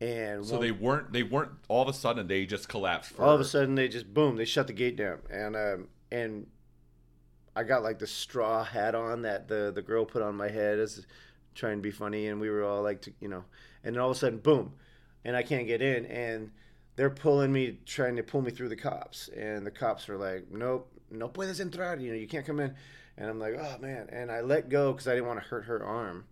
[0.01, 3.11] And So one- they weren't they weren't all of a sudden they just collapsed.
[3.13, 5.87] For, all of a sudden they just boom they shut the gate down and um
[6.11, 6.47] and
[7.55, 10.79] i got like the straw hat on that the the girl put on my head
[10.79, 11.05] as
[11.53, 13.43] trying to be funny and we were all like to, you know
[13.83, 14.73] and then all of a sudden boom
[15.23, 16.51] and i can't get in and
[16.95, 20.51] they're pulling me trying to pull me through the cops and the cops are like
[20.51, 22.73] nope no puedes entrar you know you can't come in
[23.17, 25.65] and i'm like oh man and i let go because i didn't want to hurt
[25.65, 26.25] her arm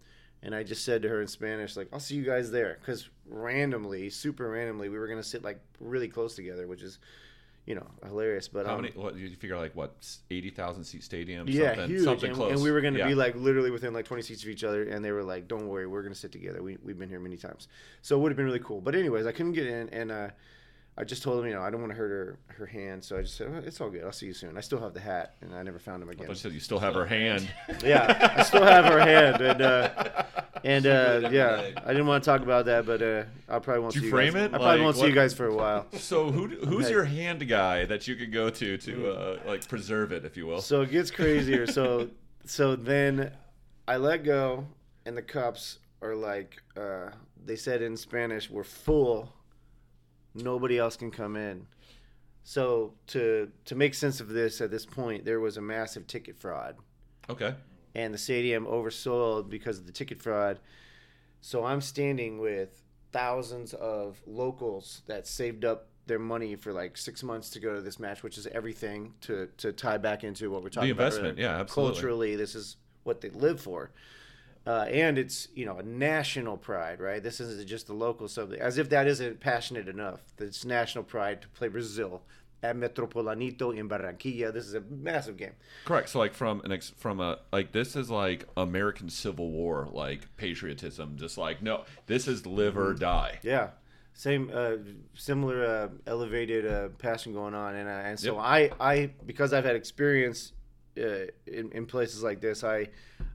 [0.44, 2.78] and I just said to her in Spanish, like, I'll see you guys there.
[2.80, 7.00] Because randomly, super randomly, we were going to sit like really close together, which is,
[7.66, 8.48] you know, hilarious.
[8.48, 8.94] But how um, many?
[8.94, 9.94] What you figure like what
[10.30, 11.48] eighty thousand seat stadium?
[11.48, 12.04] Yeah, something, huge.
[12.04, 12.52] something and, close.
[12.52, 13.08] and we were going to Yeah.
[13.08, 14.84] be like literally within like 20 seats of each other.
[14.84, 16.62] And they were like, don't worry, we're going to sit together.
[16.62, 17.68] We, we've been here many times.
[18.02, 18.82] So it would have been really cool.
[18.82, 19.90] But, anyways, I couldn't get in.
[19.90, 20.30] And uh,
[20.98, 23.04] I just told him, you know, I don't want to hurt her, her hand.
[23.04, 24.04] So I just said, oh, it's all good.
[24.04, 24.58] I'll see you soon.
[24.58, 25.34] I still have the hat.
[25.42, 26.28] And I never found him I again.
[26.28, 27.50] thought you said you still have her hand.
[27.84, 29.42] yeah, I still have her hand.
[29.42, 30.24] And, uh,
[30.64, 31.72] and uh, yeah.
[31.84, 34.12] I didn't want to talk about that, but uh, I probably won't Did see you
[34.12, 34.44] you frame guys.
[34.44, 34.46] it?
[34.54, 35.88] I probably Like, won't see you guys for a while.
[35.98, 36.94] So who who's Okay.
[36.94, 40.46] your hand guy that you could go to to uh, like preserve it, if you
[40.46, 40.62] will?
[40.62, 41.66] So it gets crazier.
[41.66, 42.10] so
[42.46, 43.32] so then
[43.88, 44.68] I let go,
[45.08, 47.10] and the cups are like, uh,
[47.44, 49.34] they said in Spanish, "We're full.
[50.36, 51.68] Nobody else can come in."
[52.44, 56.38] So to to make sense of this, at this point, there was a massive ticket
[56.38, 56.76] fraud.
[57.30, 57.56] Okay.
[57.96, 60.60] and the stadium oversold because of the ticket fraud.
[61.42, 67.22] So I'm standing with thousands of locals that saved up their money for like six
[67.24, 70.64] months to go to this match, which is everything to, to tie back into what
[70.64, 71.06] we're talking The about.
[71.14, 71.94] investment, yeah, absolutely.
[71.94, 73.92] Culturally, this is what they live for.
[74.66, 77.22] Uh, and it's you know a national pride, right?
[77.22, 78.60] This isn't just the local something.
[78.60, 80.22] As if that isn't passionate enough.
[80.38, 82.22] It's national pride to play Brazil
[82.62, 84.54] at Metropolanito in Barranquilla.
[84.54, 85.52] This is a massive game.
[85.84, 86.08] Correct.
[86.08, 90.34] So like from an ex- from a like this is like American Civil War like
[90.38, 91.18] patriotism.
[91.18, 92.84] Just like no, this is live Mm-hmm.
[92.84, 93.40] or die.
[93.44, 93.72] Yeah,
[94.14, 94.78] same uh,
[95.14, 98.42] similar uh, elevated uh, passion going on, and uh, and so Yep.
[98.42, 100.54] I I because I've had experience
[100.98, 102.90] uh, in, in places like this, I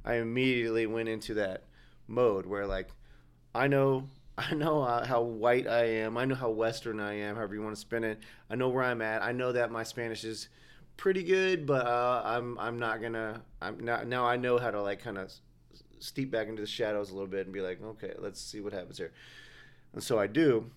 [0.05, 1.65] I immediately went into that
[2.07, 2.89] mode where like
[3.55, 7.37] I know I know uh, how white I am, I know how Western I am,
[7.37, 8.21] however you want to spin it.
[8.49, 9.23] I know where I'm at.
[9.23, 10.49] I know that my Spanish is
[10.97, 14.81] pretty good, but uh, I'm I'm not gonna I'm not now I know how to
[14.83, 15.33] like kind of
[16.01, 18.73] steep back into the shadows a little bit and be like, okay, let's see what
[18.73, 19.13] happens here.
[19.93, 20.71] And so I do.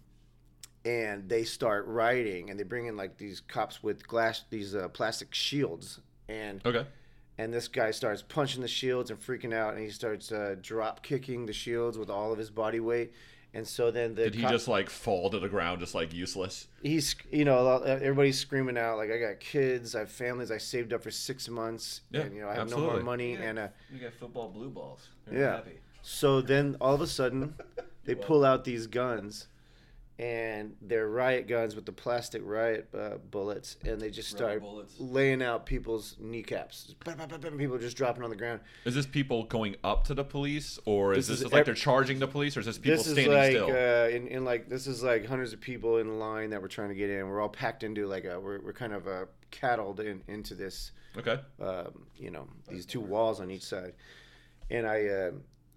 [0.84, 4.88] And they start writing, and they bring in like these cops with glass, these uh,
[4.88, 6.00] plastic shields,
[6.32, 6.86] and Okay.
[7.38, 11.04] and this guy starts punching the shields and freaking out, and he starts uh, drop
[11.04, 13.13] kicking the shields with all of his body weight,
[13.54, 16.13] and so then the Did he cop- just like fall to the ground, just like
[16.13, 16.67] useless?
[16.82, 20.58] he's you know a everybody's screaming out like I got kids, I have families, I
[20.58, 23.41] saved up for six months, Yeah, and you know I have no more money, Yeah.
[23.50, 25.10] and uh, You got football blue balls.
[25.28, 25.56] They're Yeah.
[25.56, 25.80] happy.
[26.04, 27.56] So then all of a sudden,
[28.06, 28.24] they Wow.
[28.26, 29.48] pull out these guns,
[30.22, 34.64] and they're riot guns with the plastic riot uh, bullets, and they just start
[35.00, 36.94] laying out people's kneecaps.
[37.58, 38.60] People just dropping on the ground.
[38.86, 41.66] Is this people going up to the police, or is This this, is like ev-
[41.66, 43.70] they're charging the police, or is this people this is standing like still?
[43.70, 46.90] uh, in, in like this is like hundreds of people in line that we're trying
[46.90, 47.28] to get in.
[47.28, 50.92] We're all packed into like a we're, we're kind of uh, cattled in, into this
[51.18, 51.40] okay.
[51.60, 53.94] um, you know these two walls on each side
[54.70, 55.32] and i uh,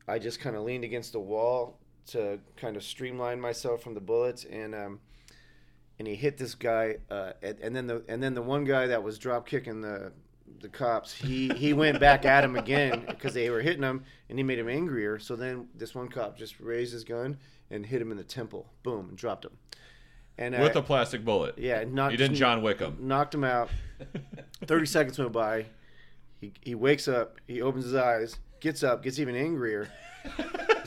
[0.07, 4.01] i just kind of leaned against the wall to kind of streamline myself from the
[4.01, 5.01] bullets and um,
[5.99, 8.87] and he hit this guy uh, and, and then the and then the one guy
[8.87, 10.13] that was drop kicking the
[10.61, 14.39] the cops he he went back at him again because they were hitting him and
[14.39, 17.37] he made him angrier so then this one cop just raised his gun
[17.71, 19.53] and hit him in the temple boom and dropped him
[20.37, 21.55] and With uh, a plastic bullet.
[21.59, 22.97] yeah not You didn't John Wickham.
[23.01, 23.71] knocked him out
[24.67, 25.67] 30 seconds went by.
[26.41, 29.89] He, he wakes up, he opens his eyes, gets up, gets even angrier,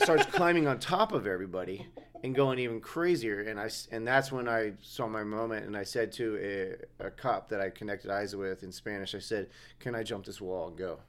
[0.00, 1.86] starts climbing on top of everybody,
[2.22, 3.42] and going even crazier.
[3.42, 7.10] And I and that's when I saw my moment, and I said to a, a
[7.10, 9.48] cop that I connected eyes with in Spanish, I said,
[9.80, 11.00] "Can I jump this wall and go?"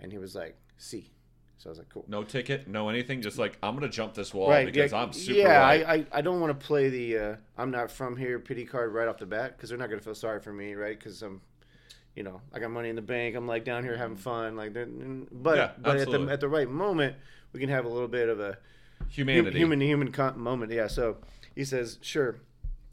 [0.00, 1.10] And he was like, "See."
[1.56, 3.22] So I was like, "Cool." No ticket, no anything.
[3.22, 5.86] Just like I'm gonna jump this wall right because yeah, I'm super yeah right.
[5.86, 8.92] I, I, I don't want to play the uh, i'm not from here pity card
[8.92, 11.22] right off the bat because they're not going to feel sorry for me right because
[11.22, 11.40] i'm
[12.14, 14.74] you know i got money in the bank i'm like down here having fun like
[14.74, 17.16] but Yeah, but at the, at the right moment
[17.54, 18.58] we can have a little bit of a
[19.08, 19.56] Humanity.
[19.58, 20.70] human to human moment.
[20.72, 21.16] Yeah so
[21.54, 22.36] he says sure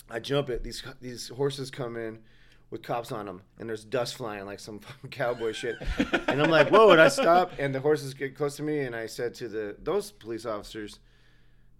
[0.09, 0.63] i jump it.
[0.63, 2.19] These these horses come in
[2.69, 4.79] with cops on them and there's dust flying like some
[5.11, 5.75] cowboy shit.
[6.27, 8.95] And i'm like whoa and i stop and the horses get close to me and
[8.95, 10.99] i said to the those police officers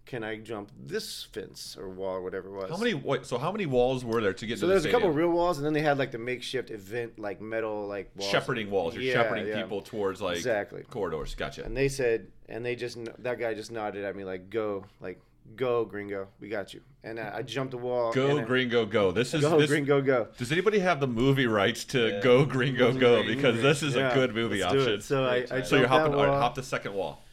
[0.06, 2.94] can i jump this fence or wall or whatever it was How many?
[2.94, 5.10] Wait, so how many walls were there to get so to the there's a couple
[5.10, 5.16] stadium?
[5.18, 8.30] real walls and then they had like the makeshift event like metal like walls.
[8.30, 8.94] shepherding walls.
[8.96, 9.62] You're Yeah, shepherding yeah.
[9.62, 10.84] people towards like Exactly.
[10.90, 11.36] corridors.
[11.36, 11.64] Gotcha.
[11.64, 15.22] and they said and they just that guy just nodded at me like go like
[15.56, 18.86] go gringo we got you and i, I jumped the wall Go and I- Gringo
[18.86, 19.12] Go.
[19.12, 22.20] This is go this, gringo go Does anybody have the movie rights to Yeah.
[22.22, 23.24] Go Gringo Go?
[23.24, 24.94] Because this is Yeah, a good movie let's do option.
[24.94, 25.04] it.
[25.04, 25.66] So I, Great I time.
[25.66, 26.14] So you're hopping.
[26.14, 27.24] All right, hop the second wall.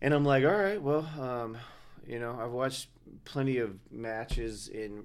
[0.00, 1.56] And I'm like, all right, well, um,
[2.06, 2.88] you know, I've watched
[3.24, 5.04] plenty of matches in,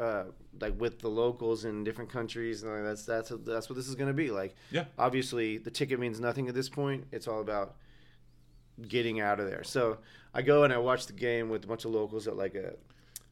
[0.00, 0.24] uh,
[0.60, 3.94] like with the locals in different countries, and like, that's that's that's what this is
[3.94, 4.54] gonna be like.
[4.70, 4.84] Yeah.
[4.98, 7.04] Obviously, the ticket means nothing at this point.
[7.12, 7.74] It's all about
[8.88, 9.62] getting out of there.
[9.64, 9.98] So
[10.32, 12.74] I go and I watch the game with a bunch of locals at like a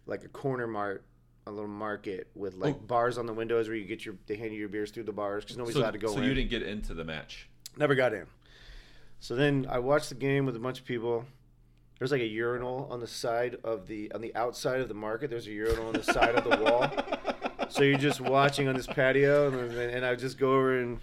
[0.06, 1.04] like a corner mart.
[1.44, 2.86] A little market with like Oh.
[2.86, 5.12] bars on the windows where you get your they hand you your beers through the
[5.12, 6.14] bars because nobody's So, allowed to go in.
[6.14, 6.28] so in.
[6.28, 7.48] you didn't get into the match.
[7.76, 8.26] Never got in.
[9.22, 11.24] So then I watched the game with a bunch of people.
[11.96, 15.30] There's like a urinal on the side of the on the outside of the market.
[15.30, 16.90] There's a urinal on the side of the wall.
[17.68, 20.98] So you're just watching on this patio, and, and I just go over and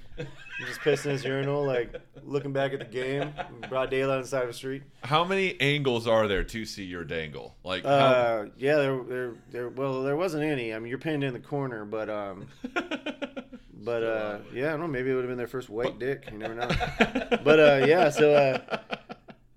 [0.67, 1.95] just piss in this urinal, like
[2.25, 3.33] looking back at the game,
[3.69, 4.83] broad daylight on the side of the street.
[5.05, 7.55] How many angles are there to see your dangle?
[7.63, 9.69] Like, how, Uh, yeah, there, there, there.
[9.69, 10.73] Well, there wasn't any.
[10.73, 12.47] I mean, you're pinned in the corner, but um,
[13.83, 14.87] but uh, yeah, I don't know.
[14.87, 16.27] Maybe it would have been their first white dick.
[16.31, 16.67] You never know.
[17.43, 18.77] But uh, yeah, so uh,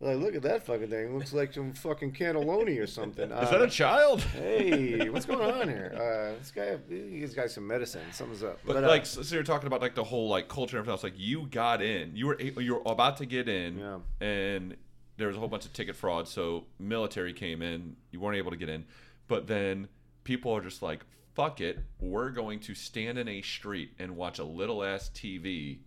[0.01, 1.07] like, look at that fucking thing.
[1.07, 3.31] It looks like some fucking cannelloni or something.
[3.31, 4.20] is that a Uh, child?
[4.20, 5.93] hey, what's going on here?
[5.95, 8.03] Uh, this guy, he's got some medicine.
[8.12, 8.59] Something's up.
[8.66, 11.05] But, uh, like, so, you're talking about like the whole like culture and everything else.
[11.05, 13.99] Like, you got in, you were you were about to get in, Yeah.
[14.20, 14.77] and
[15.18, 16.27] there was a whole bunch of ticket fraud.
[16.27, 18.85] So military came in, you weren't able to get in,
[19.29, 19.89] but then
[20.25, 21.05] people are just like,
[21.35, 25.78] "Fuck it, we're going to stand in a street and watch a little ass TV."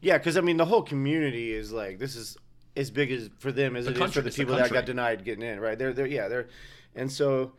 [0.00, 2.36] yeah, because I mean, the whole community is like this is
[2.76, 4.56] as big as for them as The it is country- for the it's the people
[4.56, 5.60] that got denied getting in.
[5.60, 5.78] Right?
[5.78, 6.48] They're they're yeah they're,
[6.94, 7.52] and so.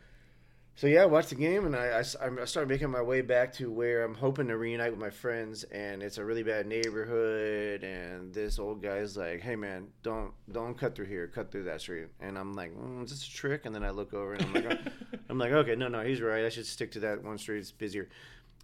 [0.78, 3.51] So yeah, I watched the game and I, I, I started making my way back
[3.53, 7.84] to where I'm hoping to reunite with my friends, and it's a really bad neighborhood.
[7.84, 11.82] And this old guy's like, "Hey man, don't don't cut through here, cut through that
[11.82, 14.43] street." And I'm like, mm, "Is this a trick?" And then I look over and
[14.43, 16.45] I'm like, "Oh." I'm like, "Okay, no, no, he's right.
[16.45, 17.57] I should stick to that one street.
[17.57, 18.07] It's busier."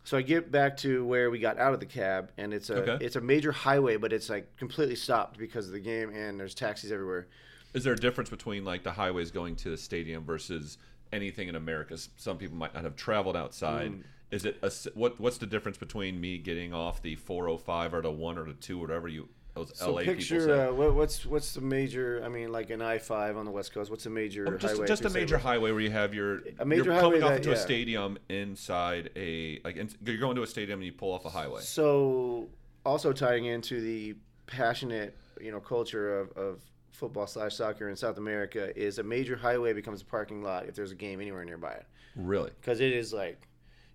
[0.04, 2.76] So I get back to where we got out of the cab, and it's a
[2.76, 3.04] Okay.
[3.04, 6.54] it's a major highway, but it's like completely stopped because of the game, and there's
[6.54, 7.26] taxis everywhere.
[7.74, 10.78] Is there a difference between like the highways going to the stadium versus
[11.14, 11.98] anything in America?
[12.18, 13.92] Some people might not have traveled outside.
[13.92, 14.04] Mm.
[14.32, 15.20] Is it a, what?
[15.20, 18.80] What's the difference between me getting off the 405 or the one or the two,
[18.80, 22.22] whatever you those So LA people picture uh, what, what's what's the major?
[22.26, 23.92] I mean, like an I five on the west coast.
[23.92, 24.88] What's a major Oh, just highway?
[24.88, 27.38] just a major highway where you have your A major you're highway coming off that-
[27.38, 31.12] into a stadium inside a like in, you're going to a stadium and you pull
[31.12, 31.62] off a highway.
[31.62, 32.50] So
[32.86, 34.16] also tying into the
[34.48, 36.60] passionate, you know, culture of, of
[36.94, 40.76] football slash soccer in South America is a major highway becomes a parking lot if
[40.76, 41.86] there's a game anywhere nearby it
[42.16, 42.52] Really?
[42.62, 43.42] because it is like,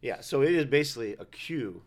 [0.03, 0.21] yeah.
[0.21, 1.83] So it is basically a queue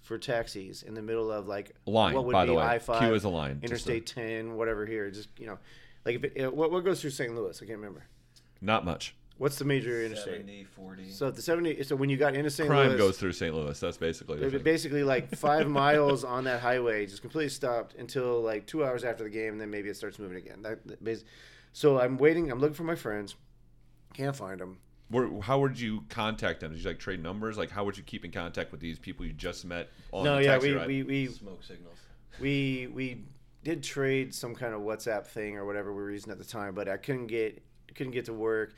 [0.00, 2.64] for taxis in the middle of like Line, what would by be the way.
[2.64, 5.10] I five, Queue is a line, Interstate ten, whatever here.
[5.10, 5.58] Just you know,
[6.06, 7.34] like if it, what what goes through St.
[7.34, 7.56] Louis?
[7.62, 8.04] I can't remember.
[8.62, 9.14] Not much.
[9.38, 10.40] What's the major interstate?
[10.40, 11.10] 70, 40.
[11.10, 11.82] So the seventy.
[11.84, 12.68] So when you got into St.
[12.68, 13.54] Crime Louis, goes through St.
[13.54, 13.78] Louis.
[13.78, 14.62] That's basically the Ba- thing.
[14.62, 19.22] Basically, like five miles on that highway, just completely stopped until like two hours after
[19.22, 20.62] the game, and then maybe it starts moving again.
[20.62, 21.22] That, that
[21.72, 22.50] so I'm waiting.
[22.50, 23.36] I'm looking for my friends.
[24.12, 24.78] Can't find them.
[25.10, 26.72] Where, how would you contact them?
[26.72, 27.56] Did you like trade numbers?
[27.56, 30.36] Like how would you keep in contact with these people you just met on No,
[30.36, 31.96] the yeah, we, we, we, Smoke signals.
[32.40, 33.22] we we
[33.64, 36.74] did trade some kind of WhatsApp thing or whatever we were using at the time,
[36.74, 37.62] but I couldn't get
[37.94, 38.74] couldn't get to work.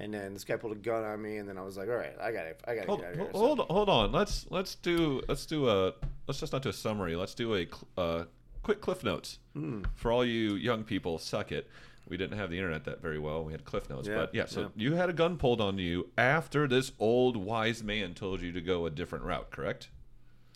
[0.00, 1.94] And then this guy pulled a gun on me, and then I was like, "All
[1.94, 2.60] right, I got it.
[2.66, 4.12] I got to hold, get out of here." hold, hold, hold on.
[4.12, 5.92] Let's let's do let's do a
[6.26, 7.16] let's just not do a summary.
[7.16, 7.66] Let's do a
[8.00, 8.24] uh,
[8.62, 9.82] quick cliff notes Hmm.
[9.94, 11.18] for all you young people.
[11.18, 11.68] Suck it.
[12.08, 13.44] We didn't have the internet that very well.
[13.44, 14.46] We had cliff notes, Yeah, but yeah.
[14.46, 14.66] So yeah.
[14.74, 18.60] you had a gun pulled on you after this old wise man told you to
[18.60, 19.50] go a different route.
[19.50, 19.90] Correct?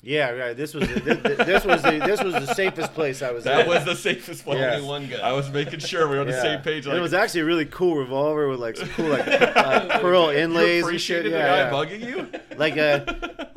[0.04, 0.56] Yeah, right.
[0.56, 3.46] This was the, this, this was the this was the safest place I was.
[3.46, 3.56] At.
[3.56, 3.68] That in.
[3.68, 4.58] was the safest place.
[4.58, 4.74] Yeah.
[4.74, 5.20] Only one gun.
[5.22, 6.86] I was making sure we were on the same page.
[6.86, 10.28] Like, it was actually a really cool revolver with like some cool like uh, pearl
[10.28, 11.24] inlays and shit.
[11.24, 11.70] Yeah, the yeah.
[11.70, 12.40] guy bugging you.
[12.58, 13.00] like uh,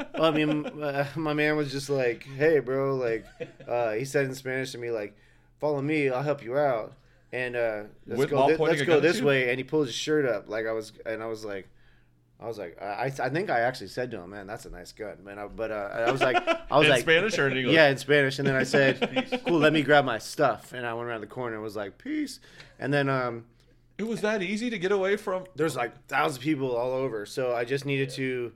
[0.13, 3.25] well, I mean, uh, my man was just like, "Hey, bro," like
[3.67, 5.17] uh, he said in Spanish to me, like,
[5.59, 6.93] "Follow me, I'll help you out."
[7.33, 8.37] And uh, let's With- go.
[8.55, 9.49] pointing let's go this way.
[9.49, 11.67] And he pulled his shirt up, like I was, and I was like,
[12.39, 14.91] I was like, I, I think I actually said to him, "Man, that's a nice
[14.91, 16.37] gun, man." I, but uh, I was like,
[16.71, 17.73] I was in like, Spanish or in English?
[17.75, 18.37] yeah, in Spanish.
[18.37, 21.27] And then I said, "Cool, let me grab my stuff." And I went around the
[21.27, 22.39] corner and was like, "Peace."
[22.79, 23.45] And then um,
[23.97, 25.45] It was that easy to get away from.
[25.55, 28.51] there's like thousands of people all over, so I just needed to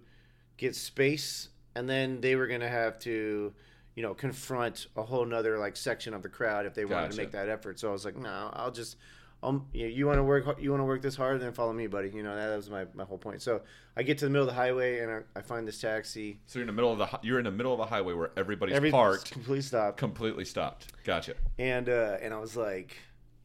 [0.58, 3.52] get space, and then they were gonna have to,
[3.96, 7.16] you know, confront a whole nother like section of the crowd if they wanted Gotcha.
[7.16, 7.80] to make that effort.
[7.80, 8.96] So I was like, no, I'll just.
[9.44, 10.60] Um, you, you want to work?
[10.62, 11.42] You want to work this hard?
[11.42, 12.10] Then follow me, buddy.
[12.10, 13.42] You know that was my, my whole point.
[13.42, 13.62] So
[13.98, 16.40] I get to the middle of the highway and I, I find this taxi.
[16.46, 18.32] So you're in the middle of the you're in the middle of a highway where
[18.38, 19.98] everybody's Every parked, complete stop.
[19.98, 20.94] completely stopped.
[21.04, 21.34] Gotcha.
[21.58, 22.96] and uh, and I was like,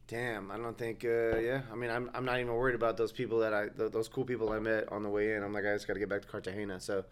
[0.07, 1.63] damn, I don't think, uh, yeah.
[1.73, 4.25] I mean, I'm, I'm not even worried about those people that I, th- those cool
[4.25, 5.43] people I met on the way in.
[5.43, 6.79] I'm like, I just got to get back to Cartagena.
[6.79, 7.05] So,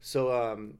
[0.00, 0.74] so um,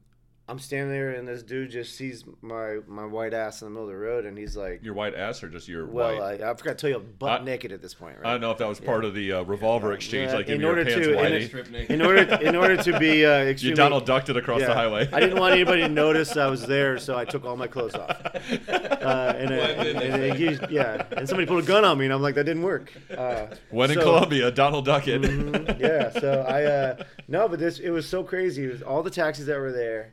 [0.47, 3.85] I'm standing there, and this dude just sees my my white ass in the middle
[3.89, 6.43] of the road, and he's like, Your white ass or just your well, white?
[6.43, 8.27] I, I forgot to tell you, I'm butt I- naked at this point, right?
[8.27, 10.57] I don't know if that was part of the uh, revolver exchange, Yeah, like in
[10.57, 13.75] in your order pants to- in a- In order, in order to be uh, You
[13.75, 15.09] Donald ducked it across the highway.
[15.15, 17.95] I didn't want anybody to notice I was there, so I took all my clothes
[17.95, 18.11] off.
[18.11, 22.05] Uh, and, Blend in, and, and he- yeah, and somebody pulled a gun on me,
[22.05, 22.93] and I'm like, that didn't work.
[23.17, 25.23] Uh, when in so- Colombia, Donald Duckett.
[25.23, 28.65] Mhm, yeah, so I uh, no, but this it was so crazy.
[28.65, 30.13] It was all the taxis that were there,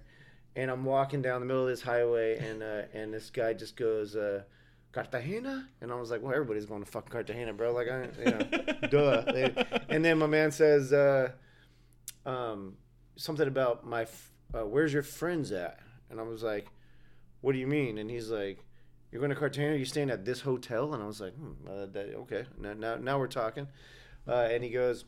[0.55, 3.75] and I'm walking down the middle of this highway, and uh, and this guy just
[3.75, 4.15] goes.
[4.15, 4.43] Uh,
[4.93, 8.25] Cartagena, and I was like, "Well, everybody's going to fucking Cartagena, bro." Like, I, you
[8.25, 9.63] know, duh.
[9.87, 11.31] And then my man says, uh,
[12.25, 12.75] um,
[13.15, 15.79] something about my, f- uh, where's your friends at?
[16.09, 16.67] And I was like,
[17.41, 17.97] what do you mean?
[17.97, 18.59] And he's like,
[19.11, 19.75] you're going to Cartagena?
[19.75, 20.93] You're staying at this hotel?
[20.93, 23.67] And I was like, hmm, uh, that, okay, now, now, now we're talking.
[24.27, 25.05] Uh, and he goes,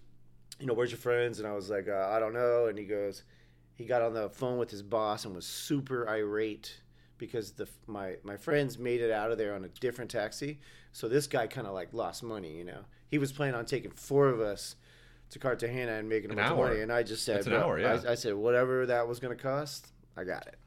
[0.60, 1.40] you know, where's your friends?
[1.40, 2.68] And I was like, uh, I don't know.
[2.68, 3.24] And he goes,
[3.76, 6.80] he got on the phone with his boss and was super irate
[7.18, 10.60] because the my my friends made it out of there on a different taxi.
[10.92, 12.82] So this guy kind of like lost money, you know.
[13.10, 14.76] He was planning on taking four of us
[15.32, 16.68] to Cartagena and making a An bunch of hour.
[16.68, 18.00] money, and I just said, That's an hour, yeah.
[18.08, 20.58] I, I said, whatever that was going to cost, I got it.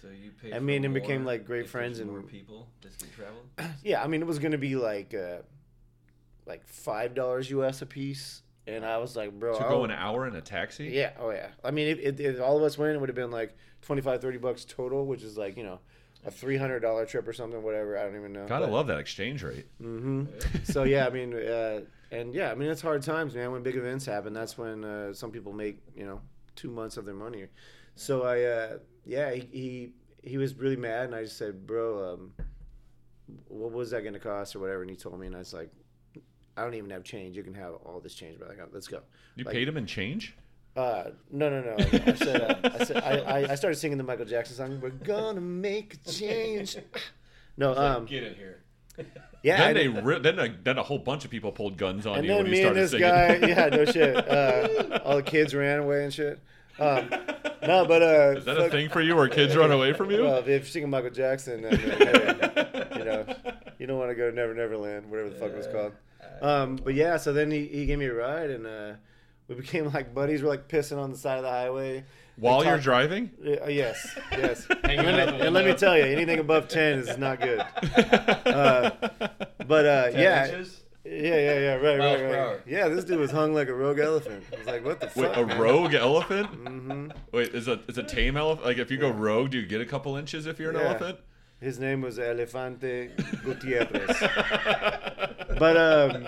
[0.00, 0.52] So you paid.
[0.52, 3.42] I for mean, and became, like, great friends and- more people that can travel.
[3.84, 5.38] Yeah, I mean, it was going to be like uh,
[6.46, 10.26] like five dollars US a piece, and I was like, bro, to go an hour
[10.26, 10.86] in a taxi?
[10.86, 11.48] Yeah, oh yeah.
[11.64, 14.20] I mean, if, if, if all of us went, it would have been like 25,
[14.20, 15.80] 30 bucks total, which is like you know
[16.24, 17.98] a three hundred dollar trip or something, whatever.
[17.98, 18.46] I don't even know.
[18.46, 19.66] Gotta love that exchange rate.
[19.80, 20.24] Mm-hmm.
[20.64, 23.52] so yeah, I mean, uh, and yeah, I mean, it's hard times, man.
[23.52, 26.20] When big events happen, that's when uh, some people make you know
[26.54, 27.46] two months of their money.
[27.94, 29.92] So I, uh, yeah, he, he
[30.22, 32.32] he was really mad, and I just said, bro, um,
[33.48, 34.82] what was that going to cost or whatever?
[34.82, 35.70] And he told me, and I was like,
[36.56, 37.36] I don't even have change.
[37.36, 39.00] You can have all this change, but like, let's go.
[39.36, 40.36] You Like- paid him in change?
[40.74, 41.74] Uh, no, no, no.
[41.78, 44.80] I said, uh, I, said I, I, I started singing the Michael Jackson song.
[44.80, 46.78] We're gonna make a change.
[47.58, 48.62] No, um, Get in here.
[49.42, 49.58] yeah.
[49.58, 52.16] then I- they ri- then a, then a whole bunch of people pulled guns on
[52.16, 53.50] and you then when you me and started this singing.
[53.52, 54.16] guy, yeah, no shit.
[54.16, 56.40] Uh, all the kids ran away and shit.
[56.78, 57.10] Um,
[57.66, 60.22] no, but uh, Is that a thing for you where kids run away from you?
[60.24, 63.26] Well, if you're singing Michael Jackson, then, uh, hey, you know,
[63.78, 65.92] you don't want to go to Never Never Land, whatever the fuck it was called.
[66.42, 68.92] Um, but yeah, so then he, he gave me a ride, and uh,
[69.48, 70.42] we became like buddies.
[70.42, 72.04] We're like pissing on the side of the highway.
[72.36, 73.30] While Like, you're driving?
[73.44, 74.66] Uh, yes, yes.
[74.84, 75.78] Hanging and, out let the me, and let me window.
[75.78, 77.62] tell you, anything above ten is not good.
[78.52, 78.90] Uh,
[79.66, 80.80] but uh, 10 yeah, inches?
[81.04, 82.38] yeah, yeah, yeah, right, Miles right, per right.
[82.38, 82.60] hour.
[82.66, 84.44] Yeah, this dude was hung like a rogue elephant.
[84.52, 85.36] I was like, what the Wait, fuck?
[85.36, 85.58] a man?
[85.60, 86.46] rogue elephant?
[86.48, 88.66] hmm Wait, is a is a tame elephant?
[88.66, 90.82] Like if you go rogue, do you get a couple inches if you're an Yeah.
[90.88, 91.18] elephant?
[91.62, 93.10] His name was Elefante
[93.44, 94.16] Gutierrez.
[95.58, 96.26] but um,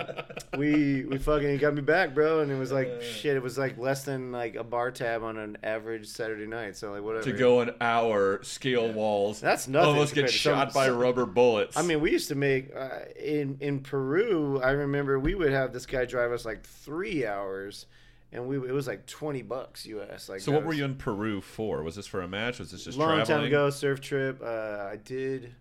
[0.57, 3.35] we we fucking he got me back, bro, and it was like shit.
[3.35, 6.77] It was like less than like a bar tab on an average Saturday night.
[6.77, 7.25] So like whatever.
[7.25, 11.25] To go an hour, scale walls, That's nothing almost get to some- shot by rubber
[11.25, 11.75] bullets.
[11.75, 12.89] I mean, we used to make uh,
[13.21, 14.61] in in Peru.
[14.61, 17.87] I remember we would have this guy drive us like three hours,
[18.35, 20.29] and we it was like twenty bucks US.
[20.29, 21.81] Like so that what were you in Peru for?
[21.83, 22.59] Was this for a match?
[22.59, 23.37] Was this just long traveling?
[23.37, 24.41] time ago surf trip?
[24.43, 25.55] Uh, I did.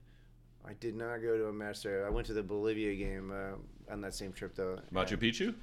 [0.66, 2.06] I did not go to a match there.
[2.06, 4.80] I went to the Bolivia game uh, on that same trip though.
[4.92, 5.54] Machu Picchu?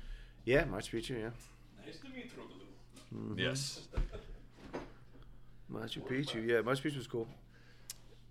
[0.45, 1.20] Yeah, Machu Picchu.
[1.20, 1.30] Yeah,
[1.86, 3.18] Nice to meet you.
[3.18, 3.39] Mm-hmm.
[3.39, 3.88] Yes.
[5.74, 6.47] Machu Picchu.
[6.47, 7.28] Yeah, Machu Picchu was cool.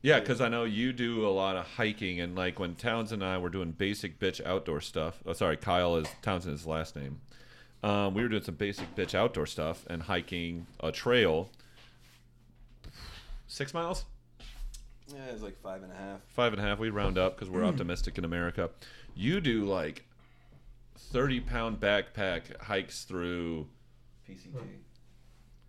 [0.02, 3.30] Yeah, because I know you do a lot of hiking, and like when Townsend and
[3.30, 5.20] I were doing basic bitch outdoor stuff.
[5.26, 7.20] Oh, sorry, Kyle is Townsend is last name.
[7.82, 11.50] Um, we were doing some basic bitch outdoor stuff and hiking a trail.
[13.46, 14.04] six miles,
[15.08, 16.20] Yeah, it was like five and a half.
[16.28, 16.78] five and a half.
[16.78, 18.70] We round up because we're optimistic in America.
[19.14, 20.04] You do like
[20.96, 23.66] thirty pound backpack hikes through.
[24.28, 24.54] PCT.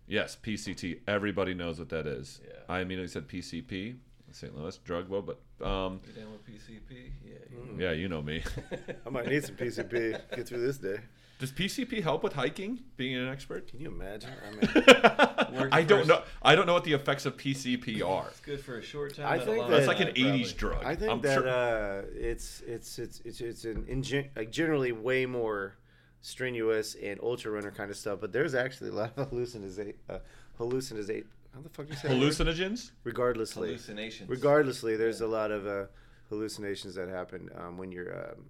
[0.06, 1.00] Yes, PCT.
[1.08, 2.40] Everybody knows what that is.
[2.46, 2.52] Yeah.
[2.68, 3.96] I immediately said PCP,
[4.30, 4.56] St.
[4.56, 7.10] Louis Drug War, but um, You down with PCP?
[7.24, 7.32] Yeah.
[7.50, 8.42] you- yeah, you know me.
[9.06, 10.98] I might need some PCP to get through this day.
[11.42, 12.84] Does PCP help with hiking?
[12.96, 13.66] Being an expert?
[13.66, 14.30] Can you imagine?
[14.46, 16.22] I mean, I don't know.
[16.40, 18.28] I don't know what the effects of PCP are.
[18.28, 19.26] It's good for a short time.
[19.26, 20.76] I think long That's like an time, '80s probably.
[20.76, 20.84] drug.
[20.84, 24.52] I think I'm that sure- uh, it's it's it's it's it's an in gen- like
[24.52, 25.74] generally way more
[26.20, 28.20] strenuous and ultra runner kind of stuff.
[28.20, 30.18] But there's actually a lot of hallucinate uh,
[30.60, 31.24] hallucinate.
[31.52, 32.06] How the fuck do you say?
[32.06, 32.92] that hallucinogens.
[33.02, 34.30] Regardlessly, Hallucinations.
[34.30, 35.86] regardlessly, there's a lot of uh,
[36.28, 38.44] hallucinations that happen um, when you're um,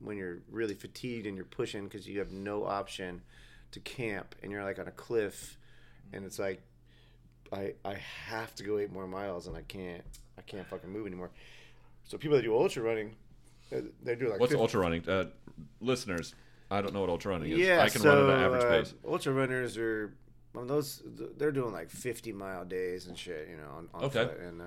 [0.00, 3.22] when you're really fatigued and you're pushing because you have no option
[3.72, 5.58] to camp and you're like on a cliff
[6.12, 6.62] and it's like
[7.52, 10.02] I I have to go eight more miles and I can't
[10.38, 11.30] I can't fucking move anymore.
[12.04, 13.16] So people that do ultra running,
[13.74, 15.08] uh, they do like What's 50 ultra running?
[15.08, 15.24] Uh,
[15.80, 16.34] listeners,
[16.70, 17.58] I don't know what ultra running is.
[17.58, 18.94] Yeah, I can so, run at an average uh, pace.
[19.06, 20.14] Ultra runners are
[20.54, 21.02] well, those
[21.36, 24.24] they're doing like fifty mile days and shit, you know, on, on Okay.
[24.24, 24.64] foot, and uh,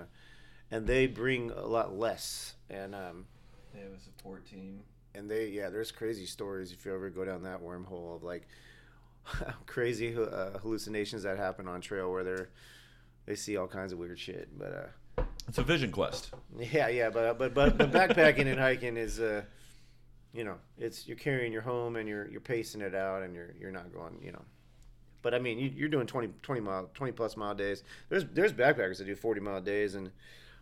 [0.71, 3.25] and they bring a lot less, and um,
[3.73, 4.81] They have a support team.
[5.15, 8.47] And they yeah, there's crazy stories if you ever go down that wormhole of like
[9.65, 12.49] crazy uh, hallucinations that happen on trail where they're
[13.25, 16.31] they see all kinds of weird shit, but uh, It's a vision quest.
[16.57, 19.43] yeah, yeah, but but but, but backpacking and hiking is uh,
[20.33, 23.53] you know, it's you're carrying your home and you're you're pacing it out and you're
[23.59, 24.41] you're not going, you know.
[25.21, 27.83] But I mean, you, you're doing 20, 20 mile, twenty plus mile days.
[28.09, 30.11] There's there's backpackers that do forty mile days and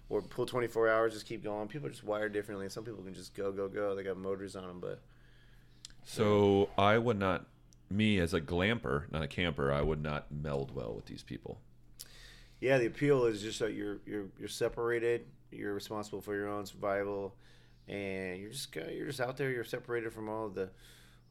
[0.10, 1.68] or pull twenty four hours, just keep going.
[1.68, 2.70] People are just wired differently.
[2.70, 3.96] Some people can just go go go.
[3.96, 5.02] They got motors on them, but
[6.04, 7.46] So I would not,
[7.90, 11.60] me as a glamper, not a camper, I would not meld well with these people.
[12.60, 15.26] yeah, the appeal is just that you're you're you're separated.
[15.52, 17.36] You're responsible for your own survival,
[17.88, 19.50] and you're just you're just out there.
[19.52, 20.70] You're separated from all of the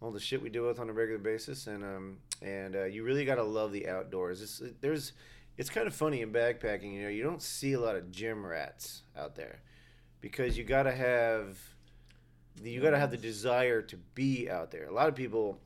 [0.01, 3.03] all the shit we deal with on a regular basis, and um and uh, you
[3.05, 4.43] really got to love the outdoors.
[4.43, 5.13] It's, there's
[5.59, 6.93] it's kind of funny in backpacking.
[6.93, 9.61] You know, you don't see a lot of gym rats out there
[10.21, 11.59] because you got to have
[12.63, 14.87] you got to have the desire to be out there.
[14.87, 15.61] A lot of people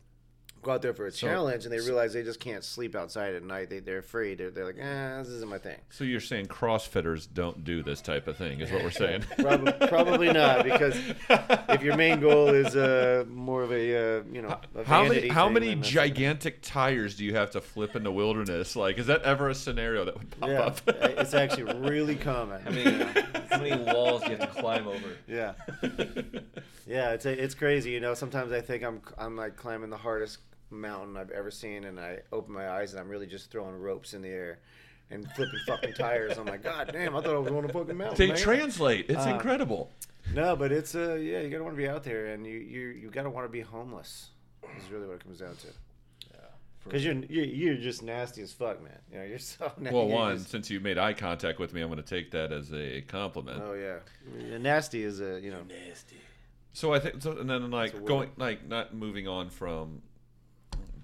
[0.63, 3.35] go out there for a So- challenge and they realize they just can't sleep outside
[3.35, 3.71] at night.
[3.71, 4.39] They, they're afraid.
[4.39, 5.77] They're, they're like, ah, this isn't my thing.
[5.91, 9.25] So you're saying CrossFitters don't do this type of thing, is what we're saying?
[9.39, 10.97] Probably, probably not because
[11.31, 15.29] if your main goal is uh, more of a uh, you know a How many
[15.29, 18.77] how many then that's- gigantic tires do you have to flip in the wilderness?
[18.77, 20.81] Like, is that ever a scenario that would pop Yeah, up?
[20.87, 22.61] it's actually really common.
[22.63, 23.05] How many,
[23.51, 25.09] how many walls do you have to climb over?
[25.27, 25.53] Yeah,
[26.87, 27.91] yeah, it's it's crazy.
[27.91, 30.39] You know, sometimes I think I'm I'm like climbing the hardest
[30.71, 34.15] mountain I've ever seen, and I open my eyes and I'm really just throwing ropes
[34.15, 34.59] in the air
[35.11, 36.39] and flipping fucking tires.
[36.39, 38.17] I'm like, God damn, I thought I was on a fucking mountain.
[38.19, 39.07] they man." translate.
[39.11, 39.91] It's Uh, incredible.
[40.35, 42.81] No, but it's uh yeah, you gotta want to be out there, and you you
[42.89, 44.29] you gotta want to be homeless.
[44.79, 45.67] Is really what it comes down to.
[46.33, 46.37] Yeah.
[46.85, 48.99] Because you're, you're you're just nasty as fuck, man.
[49.11, 49.97] You know, you're so nasty.
[49.97, 52.53] Well, one, just- since you made eye contact with me, I'm going to take that
[52.53, 53.61] as a compliment.
[53.65, 53.97] oh yeah,
[54.39, 55.63] Yeah, nasty is a you know.
[55.63, 56.17] Nasty.
[56.73, 60.03] So I think, so, and then like going, like not moving on from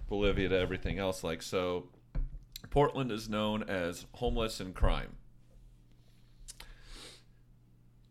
[0.09, 1.25] Bolivia to everything else.
[1.25, 1.89] Like so,
[2.71, 5.17] Portland is known as homeless and crime.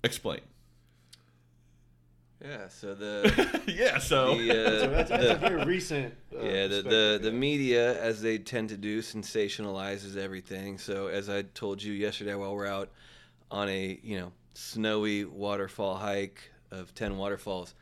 [0.04, 0.42] Explain.
[2.44, 2.68] Yeah.
[2.68, 3.98] So the yeah.
[3.98, 4.38] So.
[4.38, 6.14] the, uh, So that's, that's a very recent.
[6.34, 10.78] Uh, yeah, the, the perspective, the media, as they tend to do, sensationalizes everything.
[10.78, 12.92] So, as I told you yesterday, while we're out
[13.50, 17.74] on a you know snowy waterfall hike of ten waterfalls,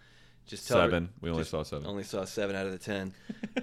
[0.45, 1.09] just tell Seven.
[1.21, 1.87] We only saw seven.
[1.87, 3.13] Only saw seven out of the ten.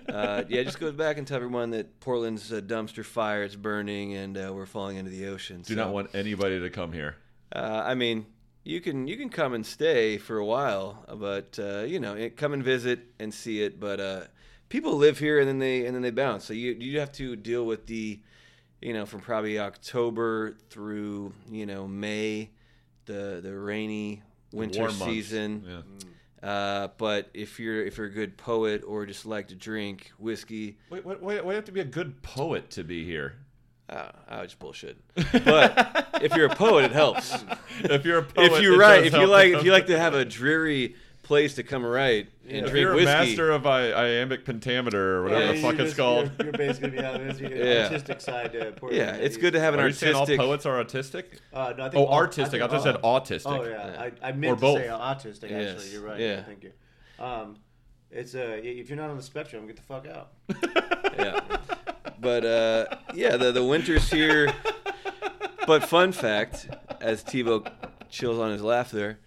[0.09, 3.43] uh, yeah, just goes back and tell everyone that Portland's a dumpster fire.
[3.43, 5.63] It's burning, and uh, we're falling into the ocean.
[5.63, 7.17] Do so, not want anybody to come here.
[7.55, 8.27] Uh, I mean,
[8.65, 12.37] you can you can come and stay for a while, but uh, you know, it,
[12.37, 13.79] come and visit and see it.
[13.81, 14.21] But uh,
[14.69, 16.45] people live here and then they and then they bounce.
[16.45, 18.21] So you you have to deal with the,
[18.81, 22.51] you know, from probably October through you know May,
[23.07, 24.23] the the rainy
[24.53, 25.05] winter months.
[25.05, 25.65] season.
[25.67, 25.83] Yeah.
[26.43, 30.79] Uh, but if you're if you're a good poet or just like to drink whiskey,
[30.91, 33.35] Wait, wait, wait, wait, have to be a good poet to be here.
[33.91, 34.97] uh, I was bullshit.
[35.33, 37.35] But if you're a poet, it helps.
[37.81, 40.15] if you're a poet, if you write, if you like, if you like to have
[40.15, 40.95] a dreary
[41.31, 45.19] place to come write and if drink you're whiskey, a master of I- iambic pentameter
[45.19, 46.31] or whatever Yeah, the you fuck it's just- called.
[46.39, 47.83] You're, you're basically yeah, there's the Yeah.
[47.85, 48.97] artistic side to Portland.
[49.07, 50.41] yeah, it's good to have an Are you saying all artistic.
[50.41, 51.25] poets are autistic?
[51.53, 52.61] Uh, no, I think Oh, all- artistic.
[52.61, 53.43] I, think just said all- autistic.
[53.47, 54.11] Oh yeah, Yeah.
[54.23, 54.79] I, I meant Or to both.
[54.79, 55.51] say autistic.
[55.51, 55.75] Yes.
[55.77, 56.19] Actually, you're right.
[56.21, 56.43] Yeah.
[56.43, 56.73] thank you.
[57.25, 57.57] Um,
[58.11, 60.33] it's uh, if you're not on the spectrum, get the fuck out.
[61.17, 61.39] yeah,
[62.19, 64.53] but uh, yeah, the the winters here.
[65.65, 66.69] but fun fact,
[67.01, 67.71] as Tebow
[68.09, 69.21] chills on his laugh there.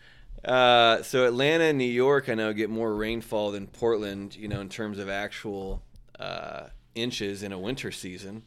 [0.43, 4.35] Uh, so Atlanta and New York, I know, get more rainfall than Portland.
[4.35, 5.81] You know, in terms of actual
[6.19, 8.43] uh, inches in a winter season.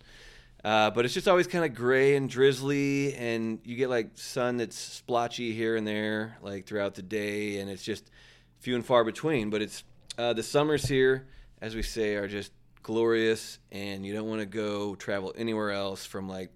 [0.65, 4.57] Uh, but it's just always kind of gray and drizzly, and you get like sun
[4.57, 8.11] that's splotchy here and there, like throughout the day, and it's just
[8.59, 9.49] few and far between.
[9.49, 9.85] But it's
[10.19, 11.29] uh, the summers here,
[11.61, 12.51] as we say, are just
[12.83, 16.51] glorious, and you don't want to go travel anywhere else from like,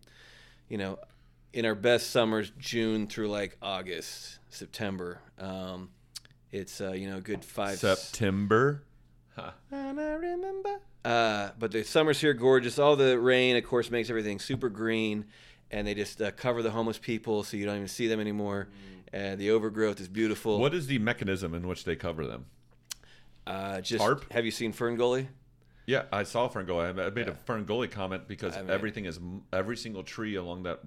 [0.69, 0.99] you know,
[1.53, 5.21] in our best summers, June through like August, September.
[5.39, 5.91] Um,
[6.53, 7.79] it's uh, you know a good five.
[7.79, 8.83] September.
[9.37, 9.53] Huh.
[9.71, 10.81] And I remember.
[11.05, 12.79] Uh, but the summers here gorgeous.
[12.79, 15.27] All the rain, of course, makes everything super green,
[15.71, 18.69] and they just uh, cover the homeless people so you don't even see them anymore.
[19.13, 20.59] And the overgrowth is beautiful.
[20.61, 22.47] What is the mechanism in which they cover them?
[23.47, 24.31] Uh, just Tarp?
[24.33, 25.27] have you seen FernGully?
[25.87, 26.89] Yeah, I saw FernGully.
[26.91, 27.33] I made Yeah.
[27.33, 29.19] a FernGully comment because I mean- everything is
[29.53, 30.81] every single tree along that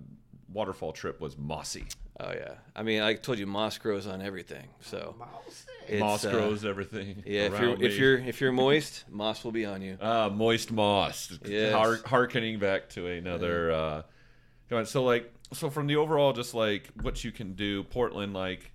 [0.47, 1.85] waterfall trip was mossy.
[2.25, 2.53] Oh yeah.
[2.75, 4.67] I mean, I told you moss grows on everything.
[4.81, 5.15] So
[5.87, 7.23] it's, moss uh, grows everything.
[7.25, 9.97] Yeah, if you're if you're if you're moist, moss will be on you.
[10.01, 11.37] Ah, moist moss.
[11.45, 11.73] Yes.
[11.73, 13.71] Har- harkening back to another.
[13.71, 14.01] Uh,
[14.69, 14.87] comment.
[14.87, 18.71] so like, so from the overall, just like what you can do, Portland, like,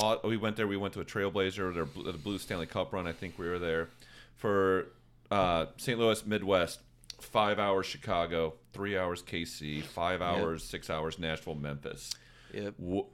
[0.00, 0.66] uh, we went there.
[0.66, 3.06] We went to a Trailblazer, their the Blue Stanley Cup run.
[3.06, 3.88] I think we were there
[4.36, 4.88] for
[5.30, 5.98] uh, St.
[5.98, 6.80] Louis Midwest.
[7.20, 12.12] Five hours Chicago, three hours KC, five hours, six hours Nashville, Memphis.
[12.52, 12.74] Yep.
[12.78, 13.06] W-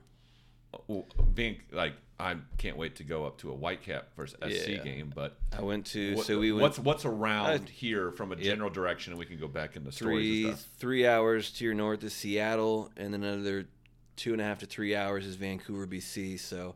[0.88, 4.82] w- being like, I can't wait to go up to a Whitecap versus SC Yeah.
[4.82, 8.32] game, but I went to what- so we went what's what's around Uh, here from
[8.32, 10.72] a general direction, and we can go back into stories three and stuff.
[10.78, 13.68] three hours to your north is Seattle, and then another
[14.16, 16.36] two and a half to three hours is Vancouver, BC.
[16.36, 16.74] So,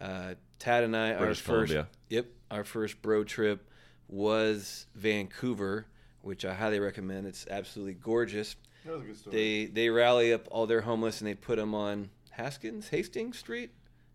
[0.00, 1.88] uh, Tad and I, British our first Columbia.
[2.08, 3.68] yep, our first bro trip
[4.06, 5.86] was Vancouver,
[6.22, 7.26] which I highly recommend.
[7.26, 8.54] It's absolutely gorgeous.
[8.84, 9.36] That was a good story.
[9.36, 13.70] They they rally up all their homeless and they put them on Haskins Hastings Street.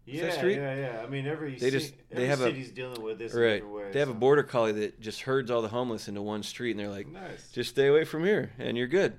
[0.05, 0.55] yeah, that street?
[0.57, 1.01] yeah, yeah.
[1.03, 3.55] I mean, every They ci- just- they every have a- city's dealing with this Right.
[3.55, 3.93] different ways.
[3.93, 6.79] They have a border collie that just herds all the homeless into one street, and
[6.79, 7.51] they're like, Nice.
[7.51, 9.13] just stay away from here, and you're good.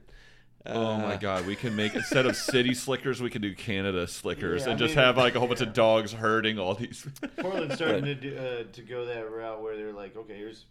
[0.66, 4.06] oh my Uh, God, we can make instead of city slickers, we can do Canada
[4.06, 6.74] slickers Yeah, and I just mean- have like a whole bunch of dogs herding all
[6.74, 7.06] these.
[7.38, 10.66] Portland's starting to do, uh, to go that route where they're like, okay, here's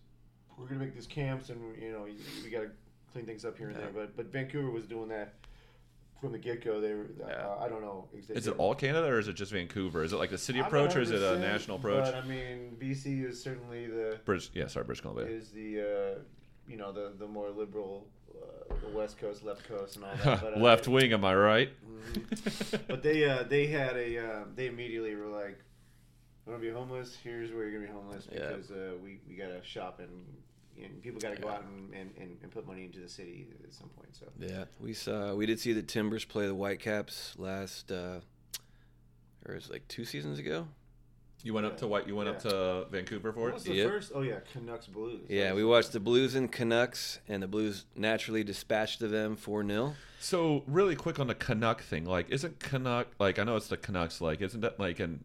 [0.57, 2.05] we're gonna make these camps, and you know
[2.43, 2.69] we got to
[3.11, 3.89] clean things up here and there.
[3.93, 5.33] But but Vancouver was doing that
[6.21, 6.79] from the get go.
[6.81, 7.55] They were uh, Yeah.
[7.59, 8.07] I don't know.
[8.29, 10.03] is it all Canada or is it just Vancouver?
[10.03, 12.05] Is it like the city I'm approach or is it a national approach?
[12.05, 15.25] But I mean, BC is certainly the British, yeah, sorry, British Columbia.
[15.27, 16.19] is the uh,
[16.67, 20.41] you know the the more liberal, uh, the West Coast, left coast, and all that.
[20.41, 21.69] But, uh, Left wing, am I right?
[22.13, 22.79] Mhm.
[22.87, 25.57] But they uh, they had a uh, they immediately were like,
[26.45, 27.17] "You want to be homeless?
[27.23, 28.47] Here's where you're gonna be homeless Yeah.
[28.49, 30.09] because uh, we we gotta shop and."
[30.83, 33.47] And people got to go out and, and, and, and put money into the city
[33.63, 34.15] at some point.
[34.15, 38.19] So Yeah, we saw we did see the Timbers play the Whitecaps last, uh,
[39.45, 40.67] or it was like two seasons ago.
[41.43, 42.07] you went up to what?
[42.07, 43.53] You went up to Vancouver for what it?
[43.55, 43.89] was the Yep.
[43.89, 44.11] first?
[44.15, 45.21] Oh yeah, Canucks Blues.
[45.29, 49.11] Yeah, was we the watched the Blues and Canucks, and the Blues naturally dispatched of
[49.11, 53.43] them four 0 So really quick on the Canuck thing, like isn't Canuck like I
[53.43, 55.23] know it's the Canucks, like isn't that like an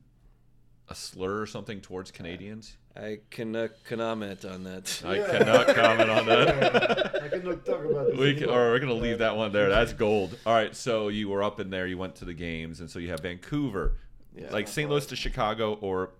[0.88, 2.76] a slur or something towards Canadians?
[2.96, 5.02] I can uh, comment on that.
[5.04, 5.26] I Yeah.
[5.38, 7.22] cannot comment on that.
[7.24, 8.16] I can look, talk about this.
[8.18, 9.68] We can, or we're gonna leave that one there.
[9.68, 10.38] That's gold.
[10.46, 11.86] All right, so you were up in there.
[11.88, 13.94] You went to the games, and so you have Vancouver,
[14.36, 14.50] Yeah.
[14.52, 14.88] like St.
[14.88, 16.10] Louis to Chicago, or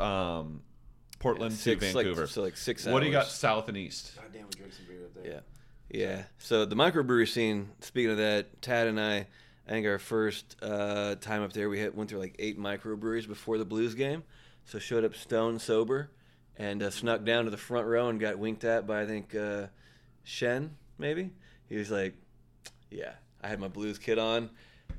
[0.00, 0.62] um,
[1.18, 2.22] Portland six, to Vancouver.
[2.22, 4.12] Like, so like six what do you got south and east?
[4.16, 5.32] God damn, we drank some beer up there.
[5.32, 5.40] Yeah.
[5.90, 6.22] Yeah.
[6.38, 9.26] So the microbrewery scene, speaking of that, Tad and I,
[9.66, 13.26] I think our first uh, time up there, we had, went through like eight microbreweries
[13.28, 14.22] before the Blues game.
[14.68, 16.10] So showed up stone sober
[16.58, 19.34] and uh, snuck down to the front row and got winked at by, I think,
[19.34, 19.68] uh,
[20.26, 21.30] Schenn, maybe.
[21.70, 22.14] He was like,
[22.90, 23.12] yeah,
[23.42, 24.50] I had my Blues kit on.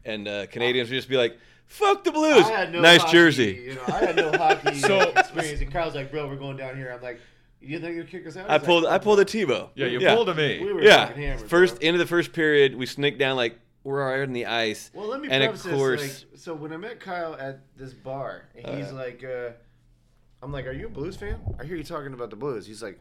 [0.06, 2.46] And uh, Canadians would just be like, fuck the Blues.
[2.46, 3.64] I had no nice hockey, jersey.
[3.68, 6.76] You know, I had no hockey So- experience, and Kyle's like, "Bro, we're going down
[6.76, 7.20] here." I'm like,
[7.62, 9.70] "You think you'll kick us out?" I pulled like, I pulled a Tebow.
[9.76, 10.16] Yeah, you yeah.
[10.16, 10.64] pulled a me.
[10.64, 11.06] We were Yeah.
[11.08, 11.88] fucking hammered, First bro.
[11.88, 14.92] end of the first period, we sneaked down like we're already in the ice.
[14.94, 16.26] Well, let me and of course- this.
[16.32, 18.92] Like, so when I met Kyle at this bar, he's yeah.
[18.92, 19.52] like, uh,
[20.42, 21.40] "I'm like, are you a Blues fan?
[21.60, 23.00] I hear you talking about the Blues." He's like.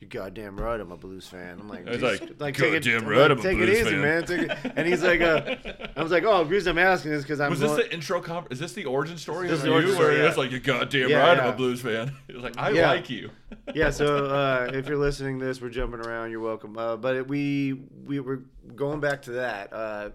[0.00, 0.80] You're goddamn right.
[0.80, 1.58] I'm a Blues fan.
[1.60, 3.90] I'm like, He's "Dude, like, take "Goddamn I'm right, I'm a take Blues it easy,
[3.90, 4.24] fan." man.
[4.24, 4.72] Take it.
[4.74, 5.56] And he's like, uh,
[5.94, 7.50] I was like, oh, the reason I'm asking is because I'm.
[7.50, 8.22] Was this the intro?
[8.22, 10.38] Com- is this the origin story This is for the you, origin where story, it's
[10.38, 11.44] like you goddamn Yeah, right, yeah.
[11.44, 12.14] I'm a Blues fan.
[12.28, 12.88] It was like I Yeah.
[12.92, 13.30] like you.
[13.74, 17.28] yeah so uh, if you're listening to this we're jumping around you're welcome uh, but
[17.28, 17.74] we
[18.06, 18.42] we were
[18.74, 20.10] going back to that uh,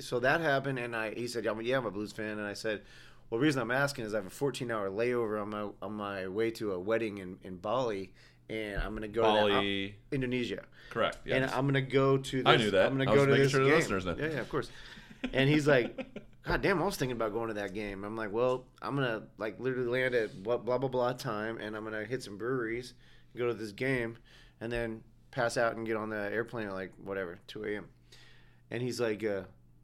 [0.00, 2.46] so that happened and i he said yeah I'm, yeah, I'm a blues fan and
[2.46, 2.82] i said
[3.30, 5.92] well the reason i'm asking is i have a 14 hour layover on my on
[5.94, 8.12] my way to a wedding in, in bali
[8.48, 11.18] and i'm gonna go to that, Bali, indonesia correct.
[11.26, 12.86] and i'm gonna go to this, I knew that.
[12.86, 13.78] i'm gonna I go was to this sure the game.
[13.78, 14.16] listeners know.
[14.18, 14.70] yeah yeah of course
[15.32, 16.06] and he's like,
[16.44, 18.04] God damn, I was thinking about going to that game.
[18.04, 21.74] I'm like, well, I'm gonna like literally land at what blah blah blah time, and
[21.74, 22.94] I'm gonna hit some breweries,
[23.36, 24.18] go to this game,
[24.60, 25.00] and then
[25.32, 27.86] pass out and get on the airplane at like whatever 2 a.m.
[28.70, 29.42] And he's like, uh,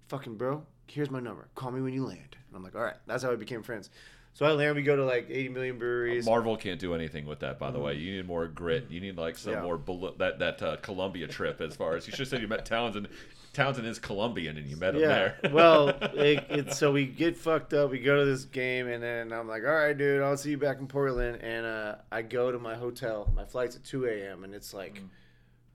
[0.08, 1.48] fucking bro, here's my number.
[1.56, 2.36] Call me when you land.
[2.48, 2.96] And I'm like, all right.
[3.06, 3.90] That's how we became friends.
[4.34, 4.76] So I land.
[4.76, 6.24] We go to like 80 million breweries.
[6.24, 7.94] Marvel can't do anything with that, by the way.
[7.94, 8.86] You need more grit.
[8.90, 9.62] You need like some Yeah.
[9.62, 9.78] more
[10.18, 11.60] that that uh, Colombia trip.
[11.60, 13.08] As far as you should have said, you met Townsend.
[13.52, 15.08] Townsend is Colombian, and you met him Yeah.
[15.08, 15.38] there.
[15.52, 17.90] well, it, it, so we get fucked up.
[17.90, 20.56] We go to this game, and then I'm like, all right, dude, I'll see you
[20.58, 21.42] back in Portland.
[21.42, 23.30] And uh, I go to my hotel.
[23.36, 25.02] My flight's at 2 a.m., and it's like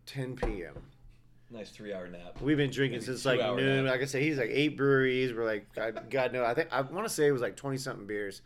[0.07, 0.73] 10 p.m.
[1.49, 2.41] Nice three hour nap.
[2.41, 3.85] We've been drinking Maybe since like noon.
[3.85, 3.93] nap.
[3.93, 5.33] Like I said, he's like eight breweries.
[5.33, 7.77] We're like, God, God no, I think I want to say it was like twenty
[7.77, 8.41] something beers,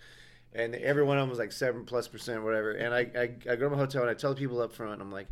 [0.53, 2.71] and every one of them was like seven plus percent, whatever.
[2.73, 3.21] And I, I,
[3.51, 5.27] I go to my hotel and I tell the people up front, I'm like,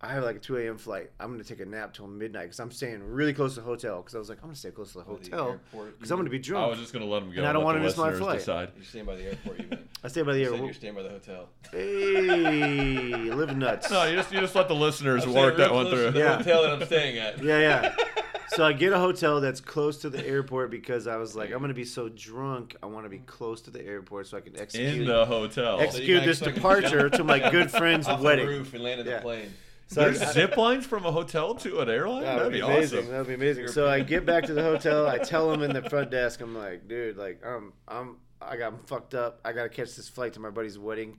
[0.00, 0.78] I have like a two a.m.
[0.78, 1.10] flight.
[1.18, 3.96] I'm gonna take a nap till midnight because I'm staying really close to the hotel.
[4.00, 6.38] Because I was like, I'm gonna stay close to the hotel because I'm gonna be
[6.38, 6.66] drunk.
[6.66, 7.38] I was just gonna let him go.
[7.38, 8.38] And I don't wanna miss my flight.
[8.38, 8.70] Decide.
[8.76, 9.78] You're staying by the airport, you mean?
[10.04, 10.60] I stay by the airport.
[10.62, 11.48] you're staying by the hotel.
[11.72, 13.90] Hey, live nuts.
[13.90, 16.12] No, you just you just let the listeners I'm work that one through.
[16.12, 16.36] The Yeah.
[16.36, 17.42] hotel that I'm staying at.
[17.42, 17.94] Yeah, yeah.
[18.50, 21.60] So I get a hotel that's close to the airport because I was like, I'm
[21.60, 22.74] gonna be so drunk.
[22.82, 25.78] I want to be close to the airport so I can execute In the hotel.
[25.80, 28.46] Ex- So execute this departure to my good friend's Off wedding.
[28.46, 29.16] the roof and land in Yeah.
[29.16, 29.52] the plane.
[29.88, 32.22] So There's I- zip lines from a hotel to an airline.
[32.22, 32.98] That That'd be be amazing.
[33.00, 33.10] awesome.
[33.10, 33.68] That'd be amazing.
[33.68, 35.06] So I get back to the hotel.
[35.08, 38.72] I tell them in the front desk, I'm like, dude, like, um, I'm, I got
[38.74, 39.40] I'm fucked up.
[39.44, 41.16] I gotta catch this flight to my buddy's wedding.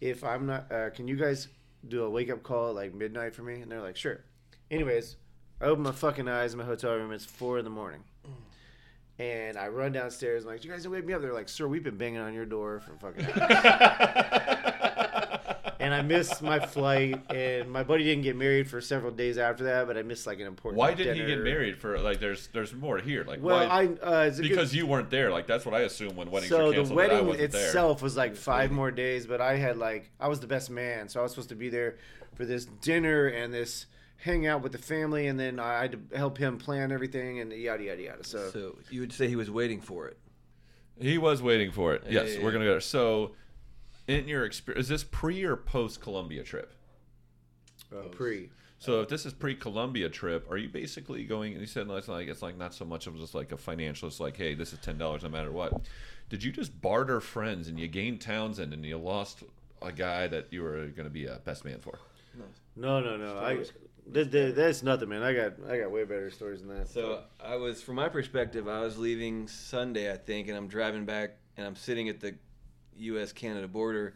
[0.00, 1.48] If I'm not, uh, can you guys
[1.86, 3.60] do a wake up call at like midnight for me?
[3.60, 4.24] And they're like, sure.
[4.70, 5.16] Anyways,
[5.60, 7.12] I open my fucking eyes in my hotel room.
[7.12, 8.02] It's four in the morning.
[9.20, 10.44] And I run downstairs.
[10.44, 11.22] I'm like, you guys didn't wake me up.
[11.22, 14.67] They're like, sir, we've been banging on your door for fucking hours.
[15.88, 17.18] And I missed my flight.
[17.30, 20.38] And my buddy didn't get married for several days after that, but I missed like
[20.38, 20.78] an important.
[20.78, 22.20] Why didn't he get married for like?
[22.20, 23.24] There's there's more here.
[23.24, 23.82] Like Well, why?
[23.82, 25.30] I uh, it's a good- because you weren't there.
[25.30, 26.98] Like that's what I assume when weddings so are the canceled.
[26.98, 27.66] that I wedding wasn't there.
[27.66, 31.08] itself was like five more days, but I had like I was the best man,
[31.08, 31.96] so I was supposed to be there
[32.34, 33.86] for this dinner and this
[34.18, 37.50] hang out with the family, and then I had to help him plan everything and
[37.50, 38.24] yada yada yada.
[38.24, 40.18] So, So you would say he was waiting for it.
[41.00, 42.02] He was waiting for it.
[42.06, 42.80] Yeah, yes, yeah, we're gonna go there.
[42.80, 43.32] So,
[44.08, 46.72] in your experience, is this pre or post Colombia trip?
[47.92, 48.50] uh, pre.
[48.80, 51.52] So if this is pre Colombia trip, are you basically going?
[51.52, 54.08] And you said it's like it's like not so much of just like a financial.
[54.08, 55.86] It's like, hey, this is ten dollars no matter what.
[56.28, 59.42] Did you just barter friends and you gained Townsend and you lost
[59.82, 61.98] a guy that you were going to be a best man for?
[62.76, 63.38] No, no, no.
[63.38, 63.64] I
[64.12, 65.22] that, that- that's nothing, man.
[65.22, 66.88] I got I got way better stories than that.
[66.88, 71.04] So I was, from my perspective, I was leaving Sunday, I think, and I'm driving
[71.04, 72.36] back, and I'm sitting at the
[72.98, 73.32] U.S.
[73.32, 74.14] Canada border,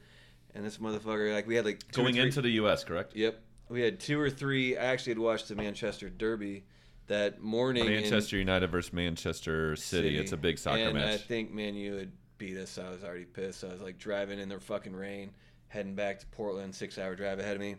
[0.55, 3.15] and this motherfucker, like, we had like two Going three- into the U.S., correct?
[3.17, 4.77] Yep, we had two or three.
[4.77, 6.65] I actually had watched the Manchester Derby
[7.07, 7.85] that morning.
[7.87, 10.17] in Manchester United versus Manchester City.
[10.17, 12.79] It's a big soccer and I think Man U had beat us.
[12.79, 13.61] I was already pissed.
[13.61, 15.31] So I was like driving in the fucking rain,
[15.69, 17.77] heading back to Portland, six hour drive ahead of me.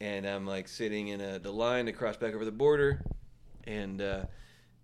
[0.00, 3.02] And I'm like sitting in a, the line to cross back over the border.
[3.64, 4.24] And uh,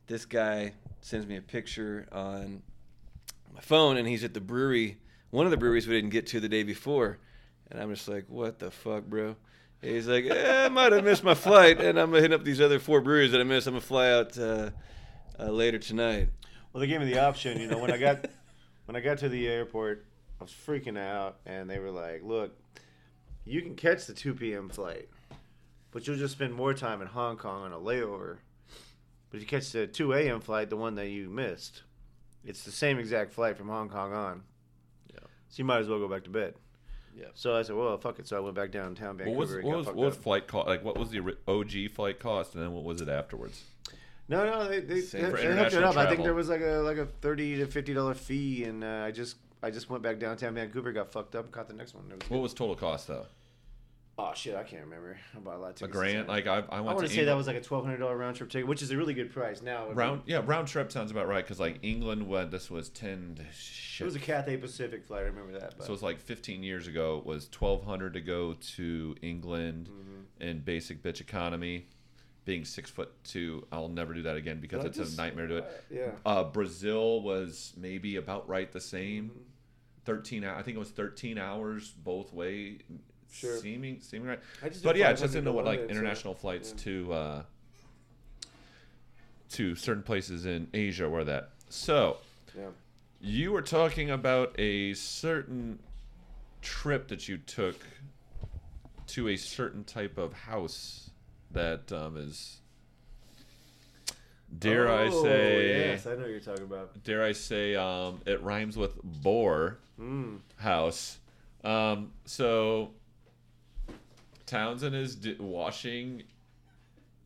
[0.06, 2.62] this guy sends me a picture on
[3.54, 4.98] my phone, and he's at the brewery,
[5.30, 7.18] one of the breweries we didn't get to the day before.
[7.70, 9.36] And I'm just like, what the fuck, bro?
[9.82, 12.44] And he's like, eh, I might have missed my flight, and I'm gonna hit up
[12.44, 13.66] these other four breweries that I missed.
[13.66, 14.70] I'm gonna fly out uh,
[15.38, 16.30] uh, later tonight.
[16.72, 17.60] Well, they gave me the option.
[17.60, 18.26] You know, when I got
[18.86, 20.04] when I got to the airport,
[20.40, 22.58] I was freaking out, and they were like, "Look,
[23.44, 24.68] you can catch the 2 p.m.
[24.68, 25.08] flight,
[25.92, 28.38] but you'll just spend more time in Hong Kong on a layover.
[29.30, 30.40] But if you catch the 2 a.m.
[30.40, 31.82] flight, the one that you missed,
[32.44, 34.42] it's the same exact flight from Hong Kong on.
[35.48, 36.54] So you might as well go back to bed."
[37.16, 37.26] Yeah.
[37.34, 39.36] So I said, "Well, fuck it." So I went back downtown Vancouver.
[39.36, 40.68] What was what was, what was flight cost?
[40.68, 43.64] Like what was the OG flight cost, and then what was it afterwards?
[44.28, 45.96] No, no, they they, they, they hooked it up.
[45.96, 49.04] I think there was like a like a thirty to fifty dollar fee, and uh,
[49.06, 52.04] I just I just went back downtown Vancouver, got fucked up, caught the next one.
[52.08, 53.26] Was What was total cost though?
[54.18, 55.16] Oh shit, I can't remember.
[55.34, 55.96] I bought a lot of A tickets.
[55.96, 56.18] grand?
[56.22, 56.46] this Like.
[56.46, 58.36] I, I I want to to say that was like a twelve hundred dollar round
[58.36, 59.62] trip ticket, which is a really good price.
[59.62, 60.22] Now it- round.
[60.26, 63.36] Yeah, round trip sounds about right because like England, what this was ten.
[63.40, 64.04] It Shit.
[64.04, 65.22] was a Cathay Pacific flight.
[65.22, 65.74] I remember that.
[65.78, 65.86] But.
[65.86, 67.18] So it's like 15 years ago.
[67.18, 70.42] It was 1,200 to go to England Mm-hmm.
[70.48, 71.86] in basic bitch economy.
[72.44, 75.54] Being six foot two, I'll never do that again because it's just- a nightmare to
[75.54, 75.84] do it.
[75.90, 76.10] yeah.
[76.24, 79.24] Uh, Brazil was maybe about right the same.
[79.30, 79.40] Mm-hmm.
[80.06, 82.78] 13 hou- I think it was 13 hours both way.
[83.30, 83.58] Sure.
[83.58, 84.40] Seeming seeming right.
[84.62, 86.84] I just But yeah, just 500 didn't know what like London, so- international flights yeah.
[86.84, 87.42] to uh,
[89.50, 91.50] to certain places in Asia were that.
[91.68, 92.18] So
[92.56, 92.68] Yeah.
[93.20, 95.78] you were talking about a certain
[96.62, 97.76] trip that you took
[99.08, 101.10] to a certain type of house
[101.50, 102.58] that um, is
[104.58, 105.88] Dare I Oh, say?
[105.90, 107.02] Yes, I know what you're talking about.
[107.04, 107.74] Dare I say?
[107.76, 110.38] Um, it rhymes with bore Mm.
[110.56, 111.18] house.
[111.64, 112.92] Um, so
[114.48, 116.22] Townsend is d- washing.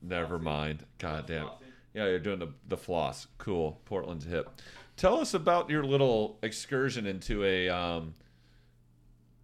[0.02, 0.84] Never mind.
[0.98, 1.46] God damn.
[1.46, 1.52] it.
[1.94, 3.28] Yeah, you're doing the the floss.
[3.38, 3.80] Cool.
[3.84, 4.60] Portland's hip.
[4.96, 8.14] Tell us about your little excursion into a um,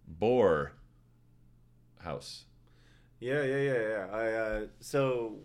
[0.07, 0.73] boar
[2.01, 2.45] house.
[3.19, 4.07] Yeah, yeah, yeah, yeah.
[4.11, 5.37] I uh, so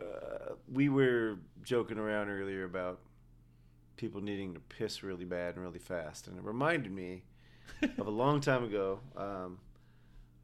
[0.00, 3.00] uh, we were joking around earlier about
[3.96, 7.24] people needing to piss really bad and really fast, and it reminded me
[7.98, 9.00] of a long time ago.
[9.16, 9.58] Um,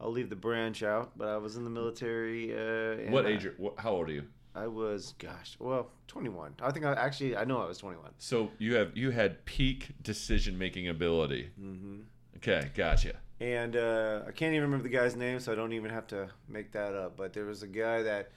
[0.01, 2.55] I'll leave the branch out, but I was in the military.
[2.55, 3.45] Uh, What age?
[3.45, 4.25] Are, what, how old are you?
[4.55, 6.55] I was, gosh, well, 21.
[6.61, 8.11] I think I actually, I know I was 21.
[8.19, 11.51] So you have you had peak decision making ability.
[11.61, 12.01] Mm-hmm.
[12.37, 13.15] Okay, gotcha.
[13.39, 16.29] And uh, I can't even remember the guy's name, so I don't even have to
[16.49, 17.17] make that up.
[17.17, 18.31] But there was a guy that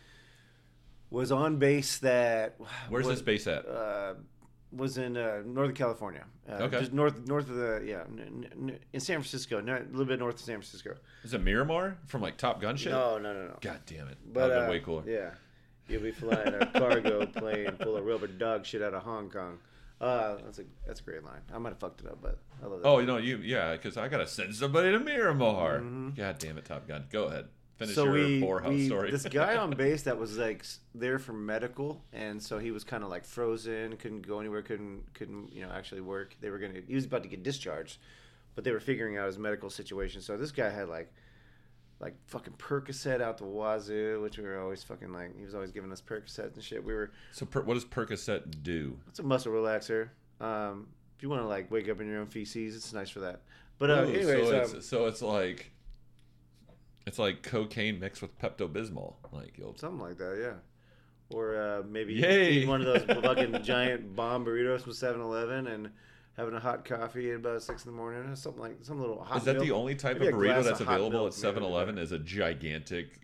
[1.10, 2.56] was on base that.
[2.90, 3.68] Where's was, this base at?
[3.68, 4.14] Uh,
[4.76, 6.24] was in uh, Northern California.
[6.50, 6.80] Uh, Okay.
[6.80, 10.36] Just north north of the yeah, n- n- in San Francisco, a little bit north
[10.36, 10.96] of San Francisco.
[11.24, 12.92] Is it Miramar from like Top Gun shit?
[12.92, 13.58] No, no, no, no.
[13.62, 14.18] God damn it!
[14.32, 15.04] But uh, way cooler.
[15.10, 15.32] Yeah,
[15.88, 19.60] you'll be flying a cargo plane full of rubber dog shit out of Hong Kong.
[20.02, 21.40] Uh, that's a that's a great line.
[21.54, 22.88] I might have fucked it up, but I love that.
[22.88, 25.80] Oh, you know you yeah, because I gotta send somebody to Miramar.
[25.80, 26.16] Mhm.
[26.18, 27.06] God damn it, Top Gun.
[27.10, 27.46] Go ahead.
[27.78, 29.10] Finish so your we, we story.
[29.10, 30.64] this guy on base that was like
[30.94, 35.14] there for medical, and so he was kind of like frozen, couldn't go anywhere, couldn't
[35.14, 36.36] couldn't you know actually work.
[36.40, 37.98] They were gonna he was about to get discharged,
[38.54, 40.22] but they were figuring out his medical situation.
[40.22, 41.12] So this guy had like
[42.00, 45.72] like fucking Percocet out the wazoo, which we were always fucking like he was always
[45.72, 46.84] giving us Percocet and shit.
[46.84, 49.00] We were so per, what does Percocet do?
[49.08, 50.10] it's a muscle relaxer.
[50.40, 53.22] Um, if you want to like wake up in your own feces, it's nice for
[53.22, 53.42] that.
[53.80, 55.72] But uh, Ooh, anyways, so, um, it's, so it's like
[57.06, 59.16] it's like cocaine mixed with Pepto Bismol.
[59.32, 61.36] Like you'll Something like that, yeah.
[61.36, 62.52] Or uh, maybe Yay.
[62.52, 65.90] eat one of those fucking giant bomb burritos from 7-Eleven and
[66.38, 69.24] having a hot coffee at about six in the morning, or something like some little
[69.24, 69.38] hot.
[69.38, 71.60] Is that the only type Maybe of burrito that's hot available at maybe.
[71.60, 71.98] 7-Eleven?
[71.98, 73.20] Is a gigantic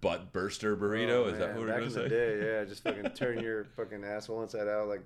[0.00, 1.10] butt burster burrito?
[1.10, 2.08] Oh, is that man, what we're back gonna in say?
[2.08, 2.40] day?
[2.46, 5.02] Yeah, just fucking turn your fucking asshole inside out like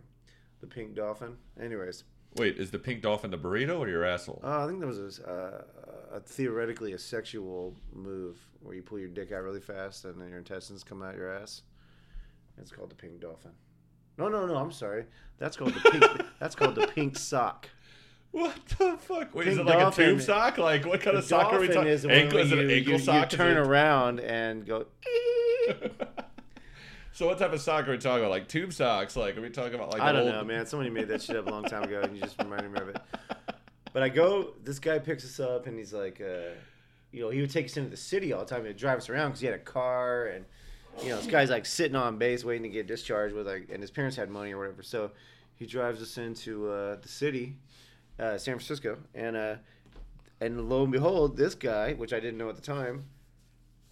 [0.60, 1.36] the pink dolphin.
[1.60, 2.04] Anyways,
[2.36, 4.40] Wait, is the pink dolphin the burrito or your asshole?
[4.44, 8.98] uh, I think there was a, uh, a theoretically a sexual move where you pull
[8.98, 11.62] your dick out really fast and then your intestines come out your ass.
[12.58, 13.52] It's called the pink dolphin.
[14.18, 14.56] No, no, no.
[14.56, 15.04] I'm sorry.
[15.38, 16.04] That's called the pink.
[16.40, 17.68] that's called the pink sock.
[18.30, 19.34] What the fuck?
[19.34, 20.58] Wait, is it like dolphin- a tube sock?
[20.58, 21.88] Like what kind of sock are we talking?
[21.88, 23.32] is Ankle, is it an ankle you, sock?
[23.32, 24.86] you turn around and go.
[27.16, 28.30] so what type of sock are we talking about?
[28.30, 29.16] Like tube socks?
[29.16, 30.66] Like are we talking about like I don't old- know, man.
[30.66, 32.90] Somebody made that shit up a long time ago, and you just reminded me of
[32.90, 32.98] it.
[33.94, 34.52] But I go.
[34.62, 36.50] This guy picks us up, and he's like, uh,
[37.12, 38.66] you know, he would take us into the city all the time.
[38.66, 40.44] He'd drive us around because he had a car, and
[41.02, 43.80] you know, this guy's like sitting on base waiting to get discharged with like, and
[43.80, 44.82] his parents had money or whatever.
[44.82, 45.12] So
[45.54, 47.56] he drives us into uh, the city,
[48.18, 49.54] uh, San Francisco, and uh,
[50.42, 53.04] and lo and behold, this guy, which I didn't know at the time,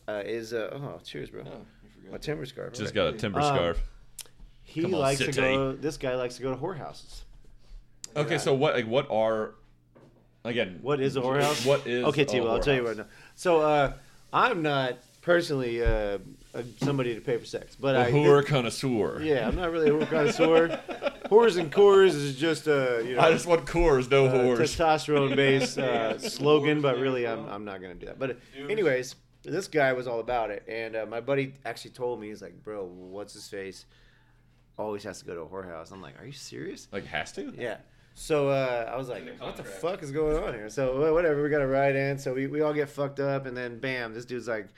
[0.06, 1.44] uh, is uh, oh, cheers, bro.
[1.46, 1.62] Oh,
[2.10, 2.72] My timber scarf.
[2.72, 2.94] Just right?
[2.94, 3.82] got a timber Um, scarf.
[4.62, 5.40] He Come on, likes to city.
[5.54, 5.72] go.
[5.72, 7.22] This guy likes to go to whorehouses.
[8.16, 9.54] Okay, so what like what are
[10.44, 10.78] again?
[10.82, 11.66] What is a whorehouse?
[11.66, 12.40] What is okay, T.
[12.40, 12.86] Well, I'll tell you whorehouse?
[12.88, 13.06] right now.
[13.34, 13.92] So uh,
[14.32, 16.18] I'm not personally uh,
[16.54, 19.20] a, somebody to pay for sex, but A I whore connoisseur.
[19.22, 20.80] yeah, I'm not really a whore connoisseur.
[21.24, 24.58] Whores and cores is just a you know I just want cores, no uh, whores.
[24.58, 28.18] testosterone based uh, slogan, but really I'm I'm not gonna do that.
[28.18, 29.14] But uh, anyways,
[29.44, 32.62] this guy was all about it, and uh, my buddy actually told me he's like,
[32.62, 33.86] bro, what's his face?
[34.76, 35.92] Always has to go to a whorehouse.
[35.92, 36.88] I'm like, are you serious?
[36.90, 37.52] Like has to?
[37.56, 37.76] Yeah.
[38.14, 41.48] So uh, I was like, "What the fuck is going on here?" So whatever, we
[41.48, 42.18] got a ride in.
[42.18, 44.68] So we, we all get fucked up, and then bam, this dude's like,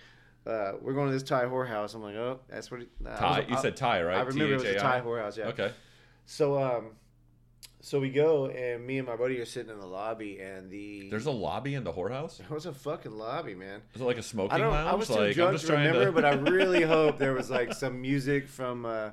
[0.46, 3.40] uh, "We're going to this Thai whorehouse." I'm like, "Oh, that's what." He, nah, Thai.
[3.40, 4.16] was- You I- said Thai, right?
[4.16, 5.36] I remember it was a Thai whorehouse.
[5.36, 5.48] Yeah.
[5.48, 5.72] Okay.
[6.24, 6.92] So um,
[7.80, 11.08] so we go, and me and my buddy are sitting in the lobby, and the
[11.10, 12.38] There's a lobby in the whorehouse.
[12.38, 13.80] there was a fucking lobby, man.
[13.94, 14.70] Is it like a smoking I don't.
[14.72, 14.88] lounge?
[14.88, 16.12] I was too like I'm drunk just to remember, to.
[16.12, 18.86] but I really hope there was like some music from.
[18.86, 19.10] Uh,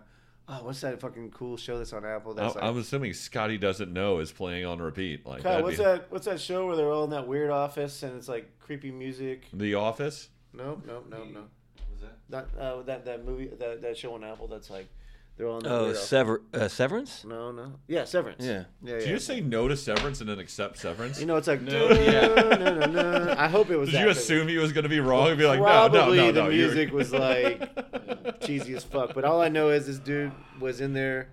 [0.49, 2.33] oh, what's that fucking cool show that's on Apple?
[2.33, 5.25] That's I- like, I'm assuming Scotty doesn't know is playing on repeat.
[5.25, 6.11] Like Kyle, what's be- that?
[6.11, 9.43] What's that show where they're all in that weird office and it's like creepy music?
[9.53, 10.29] The Office.
[10.53, 11.41] No, no, no, no.
[11.41, 12.17] What was that?
[12.29, 14.47] Not uh, that that movie that that show on Apple.
[14.47, 14.87] That's like
[15.35, 17.25] they're all in that Oh, weird sever uh, Severance.
[17.25, 17.73] No, no.
[17.87, 18.45] Yeah, Severance.
[18.45, 18.65] Yeah.
[18.83, 18.93] yeah.
[18.93, 19.07] Did yeah.
[19.09, 21.19] you just say no to Severance and then accept Severance?
[21.19, 22.27] You know, it's like No, no, yeah.
[22.27, 23.35] no, no, no.
[23.37, 23.89] I hope it was.
[23.89, 25.65] Did that, you 'cause assume he was going to be wrong and be like, no,
[25.65, 26.49] no, Probably no, the no?
[26.49, 29.13] you're- music was like cheesy as fuck.
[29.15, 31.29] But all I know is this dude was in there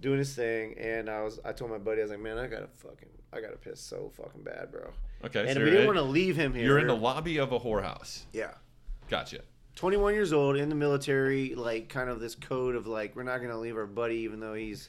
[0.00, 1.38] doing his thing, and I was.
[1.44, 4.10] I told my buddy, I was like, man, I gotta fucking, I gotta piss so
[4.16, 4.90] fucking bad, bro.
[5.24, 6.64] Okay, and so we you're didn't want to leave him here.
[6.64, 8.22] You're in the lobby of a whorehouse.
[8.32, 8.52] Yeah.
[9.10, 9.40] Gotcha.
[9.78, 13.40] 21 years old in the military, like kind of this code of like we're not
[13.40, 14.88] gonna leave our buddy even though he's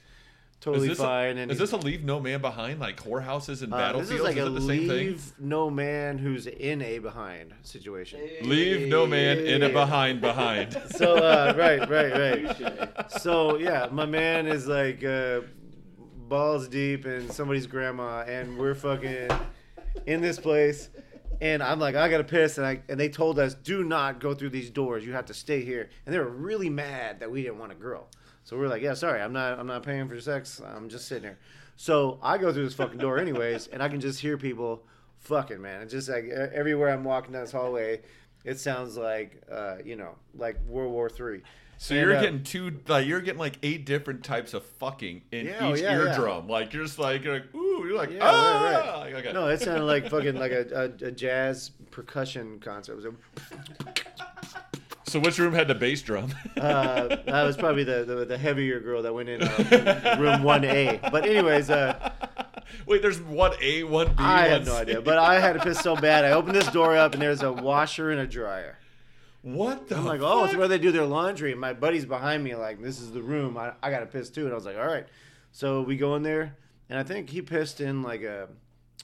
[0.61, 1.37] totally is fine.
[1.37, 4.09] a, and is this a leave no man behind like whorehouses and uh, battlefields?
[4.09, 4.89] This is like is a it the same thing?
[4.89, 8.19] leave no man who's in a behind situation.
[8.41, 10.75] Leave no man in a behind behind.
[10.97, 13.11] So uh, right, right, right.
[13.11, 15.41] So yeah, my man is like uh,
[16.27, 19.29] balls deep in somebody's grandma, and we're fucking
[20.07, 20.89] in this place.
[21.41, 24.33] And I'm like, I gotta piss, and I and they told us, do not go
[24.33, 25.05] through these doors.
[25.05, 25.89] You have to stay here.
[26.05, 28.07] And they were really mad that we didn't want a girl.
[28.43, 30.59] So we're like, yeah, sorry, I'm not, I'm not paying for sex.
[30.65, 31.39] I'm just sitting here.
[31.75, 34.83] So I go through this fucking door anyways, and I can just hear people
[35.19, 35.81] fucking man.
[35.81, 38.01] It's just like everywhere I'm walking down this hallway,
[38.43, 41.41] it sounds like, uh, you know, like World War Three.
[41.81, 45.21] So And, you're uh, getting two, like you're getting like eight different types of fucking
[45.31, 46.07] in Yeah, oh, each yeah, yeah.
[46.09, 46.49] eardrum.
[46.49, 49.13] Like you're just like, you're like, ooh, you're like, Yeah, ah, right, right.
[49.13, 49.31] Like, okay.
[49.33, 52.91] No, it sounded like fucking like a, a, a jazz percussion concert.
[52.91, 53.13] It was a,
[55.05, 56.33] So which room had the bass drum?
[56.57, 60.65] uh, that was probably the, the the heavier girl that went in uh, room one
[60.65, 60.99] A.
[61.11, 62.11] But anyways, uh,
[62.87, 64.13] Wait, there's one A, one B.
[64.17, 65.01] I one had no idea.
[65.01, 66.25] But I had to piss so bad.
[66.25, 68.78] I opened this door up and there's a washer and a dryer.
[69.41, 69.95] What the?
[69.95, 71.51] I'm like, oh, it's where they do their laundry.
[71.51, 73.57] And my buddy's behind me, like, this is the room.
[73.57, 74.43] I, I got to piss too.
[74.43, 75.05] And I was like, all right.
[75.51, 76.57] So we go in there,
[76.89, 78.49] and I think he pissed in like a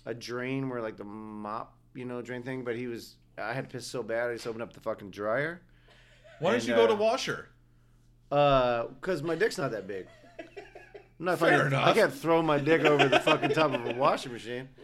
[0.06, 2.64] a drain where like the mop, you know, drain thing.
[2.64, 5.12] But he was, I had to piss so bad, I just opened up the fucking
[5.12, 5.62] dryer.
[6.40, 7.50] Why don't and, you go uh, to washer?
[8.32, 10.08] Uh, cause my dick's not that big.
[11.20, 11.88] I'm not Fair fucking, enough.
[11.88, 14.70] I can't throw my dick over the fucking top of a washing machine.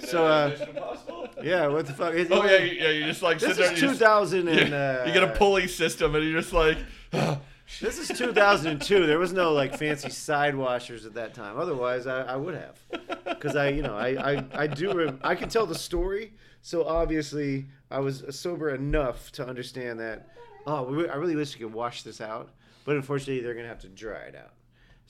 [0.00, 2.14] So, uh, Yeah, what the fuck?
[2.14, 2.88] It's- Oh yeah, you- yeah.
[2.90, 3.64] You just like This sit there.
[3.66, 6.40] is and you just- 2000 and Yeah, uh, you get a pulley system, and you're
[6.40, 6.76] just like,
[7.80, 9.06] This is 2002.
[9.06, 11.56] There was no like fancy side washers at that time.
[11.56, 12.78] Otherwise, I, I would have,
[13.24, 14.92] because I, you know, I, I, I do.
[14.92, 16.32] Rem- I can tell the story.
[16.62, 20.28] So obviously, I was sober enough to understand that.
[20.66, 22.50] Oh, I really wish we could wash this out,
[22.84, 24.50] but unfortunately, they're gonna have to dry it out.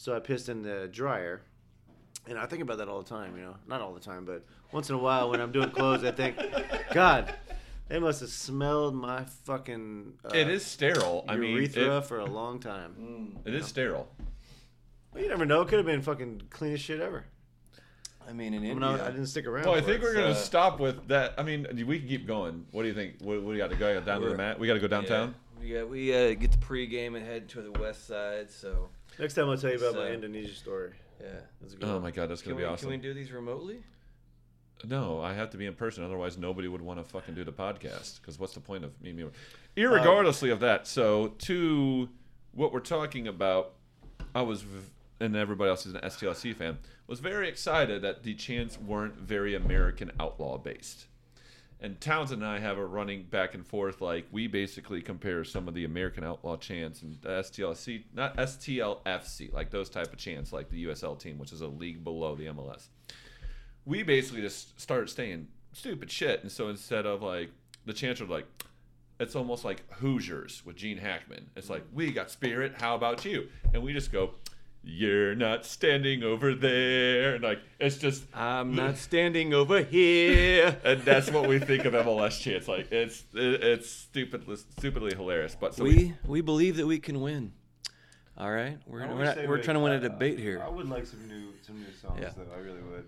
[0.00, 1.42] So I pissed in the dryer,
[2.26, 3.36] and I think about that all the time.
[3.36, 6.04] You know, not all the time, but once in a while when I'm doing clothes,
[6.04, 6.38] I think,
[6.94, 7.34] God,
[7.88, 10.14] they must have smelled my fucking.
[10.24, 11.26] Uh, it is sterile.
[11.28, 13.36] I mean, urethra it, for a long time.
[13.44, 14.08] it is sterile.
[15.12, 15.60] Well, you never know.
[15.60, 17.26] It could have been fucking cleanest shit ever.
[18.26, 19.66] I mean, in I, mean, India, I, I didn't stick around.
[19.66, 20.02] Well, I think it.
[20.02, 21.34] we're gonna uh, stop with that.
[21.36, 22.64] I mean, we can keep going.
[22.70, 23.16] What do you think?
[23.20, 24.58] What, what do you got to go down to the mat?
[24.58, 25.34] We got to go downtown.
[25.60, 28.50] Yeah, we got we uh, get the pregame and head to the west side.
[28.50, 28.88] So
[29.20, 30.92] Next time I'll tell you about my Indonesia story.
[31.20, 31.28] yeah,
[31.60, 32.02] That's a good Oh one.
[32.02, 32.88] my god, that's can gonna we be awesome.
[32.90, 33.82] can we do these remotely?
[34.84, 36.02] No, I have to be in person.
[36.04, 38.20] Otherwise, nobody would want to fucking do the podcast.
[38.20, 39.12] Because what's the point of me?
[39.12, 39.26] me
[39.76, 42.08] Irregardlessly of that, so to
[42.52, 43.74] what we're talking about,
[44.34, 44.64] I was,
[45.20, 49.54] and everybody else is an STLC fan, was very excited that the chants weren't very
[49.54, 51.06] American outlaw based.
[51.82, 54.00] And Townsend and I have a running back and forth.
[54.00, 59.52] Like we basically compare some of the American outlaw chants and the STLC, not STLFC,
[59.52, 62.46] like those type of chants, like the USL team, which is a league below the
[62.46, 62.88] MLS
[63.84, 66.42] we basically just start saying stupid shit.
[66.42, 67.50] And so instead of like
[67.86, 68.46] the chants are like,
[69.18, 71.50] it's almost like Hoosiers with Gene Hackman.
[71.56, 72.74] It's like we got spirit.
[72.78, 73.48] How about you?
[73.74, 74.30] And we just go,
[74.82, 77.34] you're not standing over there.
[77.34, 80.78] And like it's just I'm not standing over here.
[80.84, 82.68] and that's what we think of MLS chants.
[82.68, 85.56] Like it's it's stupidly stupidly hilarious.
[85.58, 87.52] But so we we believe that we can win.
[88.38, 90.62] All right, we're we're, not, we're trying to win a uh, debate here.
[90.64, 92.30] I would like some new some new songs Yeah.
[92.34, 92.50] though.
[92.54, 92.98] I really would.